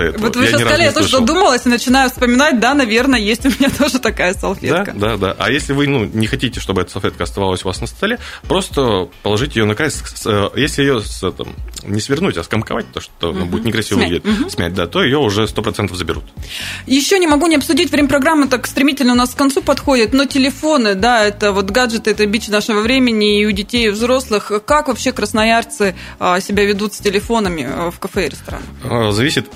этого. 0.00 0.26
Вот 0.26 0.36
вы 0.36 0.46
сейчас 0.46 0.60
сказали, 0.60 0.82
я 0.82 0.92
тоже 0.92 1.08
задумалась 1.08 1.66
и 1.66 1.68
начинаю 1.68 2.10
вспоминать, 2.10 2.60
да, 2.60 2.74
наверное, 2.74 3.20
есть 3.20 3.44
у 3.44 3.48
меня 3.48 3.70
тоже 3.78 3.98
такая 3.98 4.34
салфетка. 4.34 4.92
Да, 4.94 5.16
да, 5.16 5.16
да. 5.16 5.36
А 5.38 5.50
если 5.50 5.72
вы 5.72 5.86
ну, 5.86 6.04
не 6.04 6.26
хотите, 6.26 6.60
чтобы 6.60 6.82
эта 6.82 6.90
салфетка 6.90 7.24
оставалась 7.24 7.64
у 7.64 7.68
вас 7.68 7.80
на 7.80 7.86
столе, 7.86 8.18
просто 8.48 9.08
положите 9.22 9.60
ее 9.60 9.66
на 9.66 9.74
край. 9.74 9.90
Э, 10.26 10.48
если 10.56 10.82
ее 10.82 11.02
там, 11.36 11.48
не 11.84 12.00
свернуть, 12.00 12.36
а 12.36 12.44
скомковать, 12.44 12.90
то 12.92 13.00
что 13.00 13.30
угу. 13.30 13.44
будет 13.44 13.64
некрасиво 13.64 13.98
выглядеть, 13.98 14.24
угу. 14.24 14.50
смять, 14.50 14.74
да, 14.74 14.86
то 14.86 15.02
ее 15.02 15.18
уже 15.18 15.44
100% 15.44 15.94
заберут. 15.94 16.24
Еще 16.86 17.18
не 17.18 17.26
могу 17.26 17.46
не 17.46 17.56
обсудить, 17.56 17.90
время 17.90 18.08
программы 18.08 18.48
так 18.48 18.66
стремительно 18.66 19.12
у 19.12 19.16
нас 19.16 19.30
к 19.30 19.36
концу 19.36 19.62
подходит, 19.62 20.12
но 20.12 20.24
телефоны, 20.24 20.94
да, 20.94 21.24
это 21.24 21.52
вот 21.52 21.70
гаджеты, 21.70 22.10
это 22.10 22.26
бич 22.26 22.48
нашего 22.48 22.80
времени 22.80 23.40
и 23.40 23.46
у 23.46 23.52
детей, 23.52 23.86
и 23.86 23.88
у 23.88 23.92
взрослых. 23.92 24.52
Как 24.64 24.88
вообще 24.88 25.12
красноярцы 25.12 25.94
а, 26.18 26.40
себя 26.40 26.64
ведут 26.64 26.94
с 26.94 26.98
телефонами 26.98 27.68
э, 27.68 27.90
в 27.90 27.98
кафе 27.98 28.26
и 28.26 28.28
ресторанах? 28.30 28.66
А, 28.84 29.12
зависит 29.12 29.48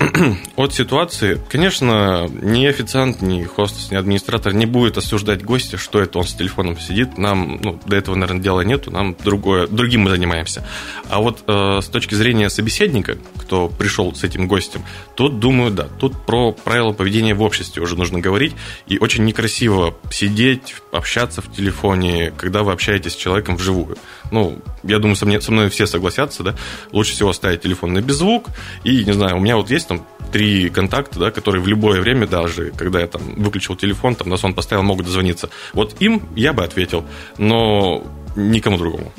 от 0.57 0.75
ситуации. 0.75 1.41
Конечно, 1.49 2.29
ни 2.29 2.67
официант, 2.67 3.23
ни 3.23 3.45
хостес, 3.45 3.91
ни 3.91 3.97
администратор 3.97 4.53
не 4.53 4.67
будет 4.67 4.99
осуждать 4.99 5.45
гостя, 5.45 5.77
что 5.77 6.01
это 6.01 6.19
он 6.19 6.25
с 6.25 6.35
телефоном 6.35 6.79
сидит. 6.79 7.19
Нам 7.19 7.61
ну, 7.63 7.81
до 7.87 7.97
этого, 7.97 8.15
наверное, 8.15 8.43
дела 8.43 8.61
нету, 8.63 8.91
нам 8.91 9.17
другое, 9.23 9.67
другим 9.67 10.03
мы 10.03 10.11
занимаемся. 10.11 10.67
А 11.09 11.21
вот 11.21 11.45
э, 11.47 11.81
с 11.83 11.87
точки 11.87 12.15
зрения 12.15 12.51
собеседника, 12.51 13.17
кто 13.39 13.69
пришел 13.69 14.15
с 14.15 14.25
этим 14.25 14.49
гостем, 14.49 14.83
тут, 15.15 15.39
думаю, 15.39 15.71
да, 15.71 15.89
тут 15.99 16.25
про 16.25 16.53
правила 16.53 16.93
поведения 16.93 17.35
в 17.35 17.43
обществе 17.43 17.83
уже 17.83 17.97
нужно 17.97 18.21
говорить. 18.21 18.55
И 18.87 18.99
очень 18.99 19.25
некрасиво 19.25 19.97
сидеть, 20.11 20.75
общаться 20.93 21.43
в 21.43 21.53
телефоне, 21.53 22.33
когда 22.37 22.63
вы 22.63 22.73
общаетесь 22.73 23.13
с 23.13 23.17
человеком 23.17 23.57
вживую. 23.57 23.97
Ну, 24.31 24.59
я 24.83 24.99
думаю, 24.99 25.17
со 25.17 25.27
мной, 25.27 25.43
со 25.43 25.53
мной 25.53 25.69
все 25.69 25.87
согласятся, 25.87 26.43
да. 26.43 26.55
Лучше 26.93 27.13
всего 27.13 27.33
ставить 27.33 27.63
телефон 27.63 27.93
на 27.93 28.01
беззвук. 28.01 28.49
И, 28.85 29.05
не 29.05 29.13
знаю, 29.13 29.37
у 29.37 29.41
меня 29.41 29.57
вот 29.57 29.71
есть 29.71 29.89
там 29.89 30.07
три 30.33 30.71
контакта, 30.71 31.19
да, 31.19 31.31
которые 31.31 31.63
в 31.63 31.67
любое 31.67 32.01
время 32.01 32.27
даже, 32.27 32.73
когда 32.77 33.01
я 33.01 33.07
там 33.07 33.23
выключил 33.37 33.77
телефон, 33.77 34.15
там 34.15 34.29
на 34.29 34.37
сон 34.37 34.55
поставил, 34.55 34.83
могут 34.83 35.07
дозвониться. 35.07 35.51
Вот 35.73 35.97
им 36.01 36.23
я 36.35 36.53
бы 36.53 36.65
ответил, 36.65 37.05
но 37.39 38.05
никому 38.37 38.77
другому. 38.79 39.13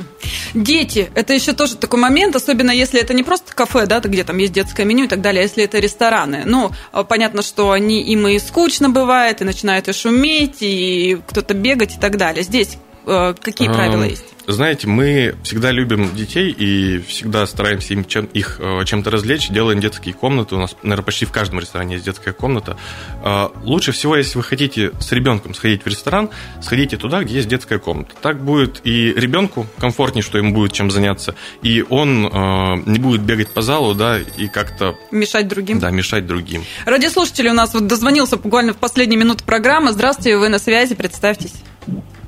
Дети, 0.54 1.10
это 1.15 1.34
еще 1.34 1.54
тоже 1.54 1.76
такой 1.76 2.00
момент, 2.00 2.36
особенно 2.36 2.72
если 2.72 3.02
это 3.02 3.13
не 3.13 3.24
просто 3.24 3.54
кафе, 3.54 3.86
да, 3.86 4.00
где 4.00 4.24
там 4.24 4.38
есть 4.38 4.54
детское 4.54 4.86
меню 4.86 5.06
и 5.06 5.08
так 5.08 5.22
далее, 5.22 5.41
а 5.41 5.43
если 5.43 5.63
это 5.63 5.80
рестораны. 5.80 6.43
Ну, 6.46 6.72
а, 6.91 7.04
понятно, 7.04 7.41
что 7.41 7.72
они 7.72 8.02
им 8.04 8.28
и 8.28 8.39
скучно 8.39 8.89
бывает, 8.89 9.41
и 9.41 9.46
начинают 9.46 9.88
и 9.88 9.93
шуметь, 9.93 10.58
и 10.62 11.20
кто-то 11.28 11.54
бегать 11.54 11.96
и 11.96 12.00
так 12.00 12.17
далее. 12.17 12.43
Здесь 12.43 12.78
э, 13.06 13.34
какие 13.41 13.67
правила 13.67 14.04
есть? 14.04 14.37
Знаете, 14.47 14.88
мы 14.88 15.36
всегда 15.43 15.71
любим 15.71 16.15
детей 16.15 16.51
и 16.51 16.99
всегда 16.99 17.45
стараемся 17.45 17.93
им 17.93 18.05
чем, 18.05 18.27
их 18.27 18.62
э, 18.62 18.86
чем-то 18.86 19.12
развлечь, 19.12 19.49
делаем 19.49 19.81
детские 19.81 20.13
комнаты. 20.13 20.55
У 20.55 20.57
нас, 20.57 20.77
наверное, 20.83 21.03
почти 21.03 21.25
в 21.25 21.33
каждом 21.33 21.60
ресторане 21.60 21.95
есть 21.95 22.05
детская 22.05 22.31
комната. 22.31 22.77
Э, 23.25 23.49
лучше 23.63 23.91
всего, 23.91 24.15
если 24.15 24.38
вы 24.38 24.45
хотите 24.45 24.93
с 25.01 25.12
ребенком 25.12 25.53
сходить 25.53 25.83
в 25.83 25.88
ресторан, 25.88 26.29
сходите 26.62 26.95
туда, 26.95 27.23
где 27.23 27.36
есть 27.36 27.49
детская 27.49 27.77
комната. 27.77 28.15
Так 28.21 28.41
будет 28.41 28.79
и 28.86 29.13
ребенку 29.13 29.67
комфортнее, 29.79 30.23
что 30.23 30.38
ему 30.38 30.53
будет 30.53 30.71
чем 30.71 30.91
заняться, 30.91 31.36
и 31.62 31.83
он 31.89 32.25
э, 32.25 32.83
не 32.86 32.99
будет 32.99 33.23
бегать 33.23 33.49
по 33.49 33.62
залу, 33.62 33.95
да, 33.95 34.17
и 34.17 34.47
как-то... 34.47 34.95
Мешать 35.12 35.49
другим. 35.49 35.79
Да, 35.79 35.91
мешать 35.91 36.25
другим. 36.25 36.63
Радиослушатели 36.86 37.49
у 37.49 37.53
нас 37.53 37.73
вот 37.73 37.86
дозвонился 37.88 38.38
буквально 38.38 38.71
в 38.71 38.77
последние 38.77 39.19
минуты 39.19 39.43
программы. 39.43 39.91
Здравствуйте, 39.91 40.38
вы 40.38 40.47
на 40.47 40.60
связи, 40.60 40.95
представьтесь. 40.95 41.51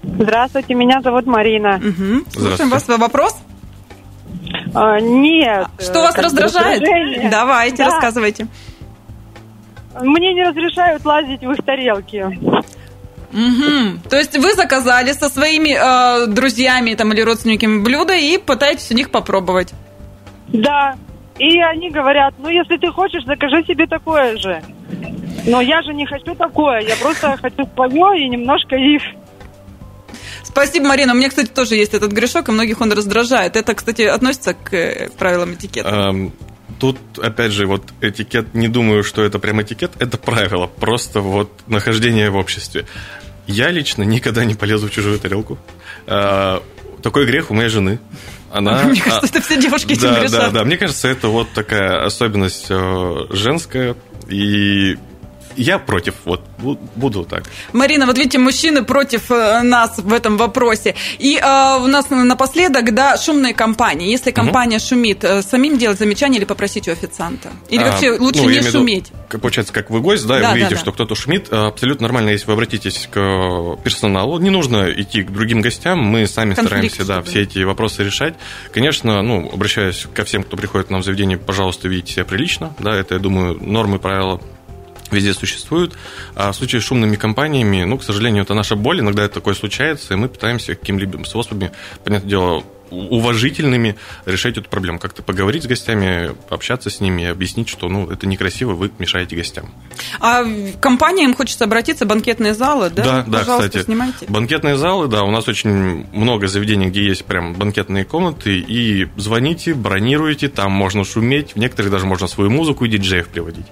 Здравствуйте, 0.03 0.73
меня 0.75 1.01
зовут 1.01 1.25
Марина. 1.25 1.75
Угу. 1.75 2.31
Слушаем 2.31 2.69
вас. 2.69 2.87
Вопрос? 2.87 3.35
А, 4.73 4.99
нет. 4.99 5.67
Что 5.79 6.01
вас 6.01 6.17
раздражает? 6.17 6.81
Давайте, 7.29 7.77
да. 7.77 7.85
рассказывайте. 7.85 8.47
Мне 9.99 10.33
не 10.33 10.43
разрешают 10.43 11.03
лазить 11.05 11.41
в 11.41 11.51
их 11.51 11.65
тарелки. 11.65 12.25
Угу. 13.31 14.09
То 14.09 14.17
есть 14.17 14.37
вы 14.37 14.53
заказали 14.53 15.11
со 15.11 15.29
своими 15.29 15.75
э, 15.77 16.27
друзьями 16.27 16.95
там, 16.95 17.11
или 17.13 17.21
родственниками 17.21 17.83
блюдо 17.83 18.15
и 18.15 18.37
пытаетесь 18.37 18.89
у 18.91 18.95
них 18.95 19.11
попробовать? 19.11 19.73
Да. 20.47 20.95
И 21.37 21.59
они 21.61 21.89
говорят, 21.89 22.33
ну 22.37 22.49
если 22.49 22.77
ты 22.77 22.91
хочешь, 22.91 23.23
закажи 23.25 23.63
себе 23.65 23.85
такое 23.87 24.37
же. 24.37 24.61
Но 25.45 25.61
я 25.61 25.81
же 25.83 25.93
не 25.93 26.05
хочу 26.05 26.35
такое, 26.35 26.81
я 26.81 26.95
просто 26.95 27.37
хочу 27.37 27.65
свое 27.73 28.25
и 28.25 28.29
немножко 28.29 28.75
их 28.75 29.01
Спасибо, 30.49 30.87
Марина. 30.87 31.13
У 31.13 31.15
меня, 31.15 31.29
кстати, 31.29 31.47
тоже 31.47 31.75
есть 31.75 31.93
этот 31.93 32.11
грешок, 32.11 32.49
и 32.49 32.51
многих 32.51 32.81
он 32.81 32.91
раздражает. 32.91 33.55
Это, 33.55 33.73
кстати, 33.75 34.01
относится 34.01 34.53
к 34.53 34.73
э, 34.73 35.09
правилам 35.17 35.53
этикета. 35.53 36.13
Тут, 36.79 36.97
опять 37.17 37.51
же, 37.51 37.65
вот 37.65 37.83
этикет, 37.99 38.53
не 38.53 38.67
думаю, 38.67 39.03
что 39.03 39.23
это 39.23 39.37
прям 39.39 39.61
этикет, 39.61 39.91
это 39.99 40.17
правило, 40.17 40.67
просто 40.67 41.19
вот 41.19 41.51
нахождение 41.67 42.29
в 42.29 42.37
обществе. 42.37 42.85
Я 43.47 43.69
лично 43.71 44.03
никогда 44.03 44.45
не 44.45 44.55
полезу 44.55 44.87
в 44.87 44.91
чужую 44.91 45.19
тарелку. 45.19 45.57
А, 46.05 46.63
такой 47.01 47.25
грех 47.25 47.51
у 47.51 47.53
моей 47.53 47.69
жены. 47.69 47.99
Она, 48.51 48.83
Мне 48.85 49.01
кажется, 49.01 49.25
это 49.25 49.41
все 49.41 49.59
девушки 49.59 49.93
этим 49.93 50.13
да, 50.13 50.19
грешат. 50.19 50.31
Да, 50.31 50.49
да, 50.51 50.63
мне 50.63 50.77
кажется, 50.77 51.07
это 51.07 51.27
вот 51.27 51.49
такая 51.51 52.05
особенность 52.05 52.67
э, 52.69 53.15
женская. 53.31 53.95
И 54.27 54.97
я 55.59 55.79
против, 55.79 56.15
вот 56.25 56.41
буду 56.95 57.23
так. 57.23 57.43
Марина, 57.73 58.05
вот 58.05 58.17
видите, 58.17 58.37
мужчины 58.37 58.83
против 58.83 59.29
э, 59.29 59.61
нас 59.61 59.97
в 59.97 60.13
этом 60.13 60.37
вопросе. 60.37 60.95
И 61.17 61.37
э, 61.37 61.77
у 61.81 61.87
нас 61.87 62.09
напоследок, 62.09 62.93
да, 62.93 63.17
шумные 63.17 63.53
компании. 63.53 64.09
Если 64.09 64.31
компания 64.31 64.77
угу. 64.77 64.85
шумит, 64.85 65.23
э, 65.23 65.41
самим 65.41 65.77
делать 65.77 65.99
замечание 65.99 66.39
или 66.39 66.45
попросить 66.45 66.87
у 66.87 66.91
официанта? 66.91 67.49
Или 67.69 67.83
а, 67.83 67.91
вообще 67.91 68.11
лучше 68.11 68.43
ну, 68.43 68.49
не 68.49 68.61
шуметь? 68.61 69.11
Как, 69.27 69.41
получается, 69.41 69.73
как 69.73 69.89
вы 69.89 69.99
гость, 69.99 70.25
да, 70.25 70.39
да 70.39 70.49
и 70.49 70.53
вы 70.53 70.57
видите, 70.59 70.75
да. 70.75 70.81
что 70.81 70.91
кто-то 70.91 71.15
шумит, 71.15 71.47
э, 71.51 71.55
абсолютно 71.55 72.03
нормально, 72.03 72.29
если 72.29 72.47
вы 72.47 72.53
обратитесь 72.53 73.09
к 73.11 73.77
персоналу. 73.83 74.39
Не 74.39 74.49
нужно 74.49 74.89
идти 74.89 75.23
к 75.23 75.31
другим 75.31 75.61
гостям, 75.61 75.99
мы 75.99 76.25
сами 76.25 76.53
Конфликт, 76.53 76.93
стараемся, 76.93 77.05
да, 77.05 77.21
все 77.21 77.41
эти 77.41 77.59
вопросы 77.63 78.03
решать. 78.03 78.35
Конечно, 78.71 79.21
ну, 79.21 79.49
обращаюсь 79.51 80.07
ко 80.13 80.23
всем, 80.23 80.43
кто 80.43 80.55
приходит 80.55 80.87
к 80.87 80.89
нам 80.89 81.01
в 81.01 81.05
заведение, 81.05 81.37
пожалуйста, 81.37 81.87
ведите 81.89 82.13
себя 82.13 82.25
прилично, 82.25 82.73
да, 82.79 82.95
это, 82.95 83.15
я 83.15 83.19
думаю, 83.19 83.57
нормы, 83.61 83.99
правила 83.99 84.39
везде 85.11 85.33
существуют. 85.33 85.95
А 86.35 86.51
в 86.51 86.55
случае 86.55 86.81
с 86.81 86.85
шумными 86.85 87.15
компаниями, 87.15 87.83
ну, 87.83 87.97
к 87.97 88.03
сожалению, 88.03 88.43
это 88.43 88.53
наша 88.53 88.75
боль, 88.75 88.99
иногда 88.99 89.23
это 89.23 89.35
такое 89.35 89.53
случается, 89.53 90.13
и 90.13 90.17
мы 90.17 90.29
пытаемся 90.29 90.75
каким-либо 90.75 91.23
способами, 91.23 91.71
понятное 92.03 92.29
дело, 92.29 92.63
уважительными 92.91 93.95
решать 94.25 94.57
эту 94.57 94.69
проблему. 94.69 94.99
Как-то 94.99 95.23
поговорить 95.23 95.63
с 95.63 95.67
гостями, 95.67 96.31
общаться 96.49 96.89
с 96.89 96.99
ними, 96.99 97.25
объяснить, 97.25 97.69
что 97.69 97.87
ну, 97.87 98.09
это 98.09 98.27
некрасиво, 98.27 98.73
вы 98.73 98.91
мешаете 98.99 99.35
гостям. 99.35 99.71
А 100.19 100.43
компаниям 100.81 101.33
хочется 101.33 101.65
обратиться, 101.65 102.05
банкетные 102.05 102.53
залы, 102.53 102.89
да? 102.89 103.03
Да, 103.03 103.23
да, 103.27 103.39
кстати. 103.41 103.83
Снимайте. 103.83 104.25
Банкетные 104.27 104.77
залы, 104.77 105.07
да, 105.07 105.23
у 105.23 105.31
нас 105.31 105.47
очень 105.47 106.05
много 106.11 106.47
заведений, 106.47 106.87
где 106.87 107.03
есть 107.05 107.25
прям 107.25 107.53
банкетные 107.53 108.05
комнаты, 108.05 108.59
и 108.59 109.07
звоните, 109.17 109.73
бронируйте, 109.73 110.49
там 110.49 110.71
можно 110.71 111.03
шуметь, 111.03 111.53
в 111.53 111.59
некоторых 111.59 111.91
даже 111.91 112.05
можно 112.05 112.27
свою 112.27 112.49
музыку 112.49 112.85
и 112.85 112.89
диджеев 112.89 113.27
приводить. 113.27 113.65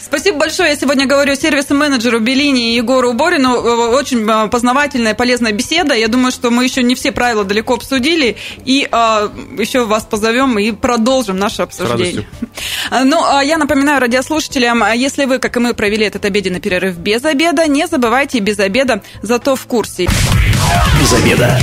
Спасибо 0.00 0.38
большое. 0.38 0.70
Я 0.70 0.76
сегодня 0.76 1.06
говорю 1.06 1.34
сервис-менеджеру 1.34 2.20
Белини 2.20 2.72
и 2.72 2.76
Егору 2.76 3.12
Борину. 3.12 3.54
Очень 3.54 4.28
э, 4.28 4.48
познавательная, 4.48 5.14
полезная 5.14 5.52
беседа. 5.52 5.94
Я 5.94 6.08
думаю, 6.08 6.32
что 6.32 6.50
мы 6.50 6.64
еще 6.64 6.82
не 6.82 6.94
все 6.94 7.12
правила 7.12 7.44
далеко 7.44 7.74
обсудили. 7.74 8.36
И 8.64 8.88
э, 8.90 9.28
еще 9.58 9.84
вас 9.84 10.04
позовем 10.04 10.58
и 10.58 10.72
продолжим 10.72 11.38
наше 11.38 11.62
обсуждение. 11.62 12.26
Ну, 12.90 13.22
а 13.24 13.42
я 13.42 13.58
напоминаю 13.58 14.00
радиослушателям, 14.00 14.82
если 14.94 15.24
вы, 15.26 15.38
как 15.38 15.56
и 15.56 15.60
мы, 15.60 15.74
провели 15.74 16.06
этот 16.06 16.24
обеденный 16.24 16.60
перерыв 16.60 16.96
без 16.96 17.24
обеда, 17.24 17.66
не 17.66 17.86
забывайте 17.86 18.38
без 18.40 18.58
обеда, 18.58 19.02
зато 19.22 19.56
в 19.56 19.66
курсе. 19.66 20.08
Без 21.00 21.12
обеда. 21.12 21.58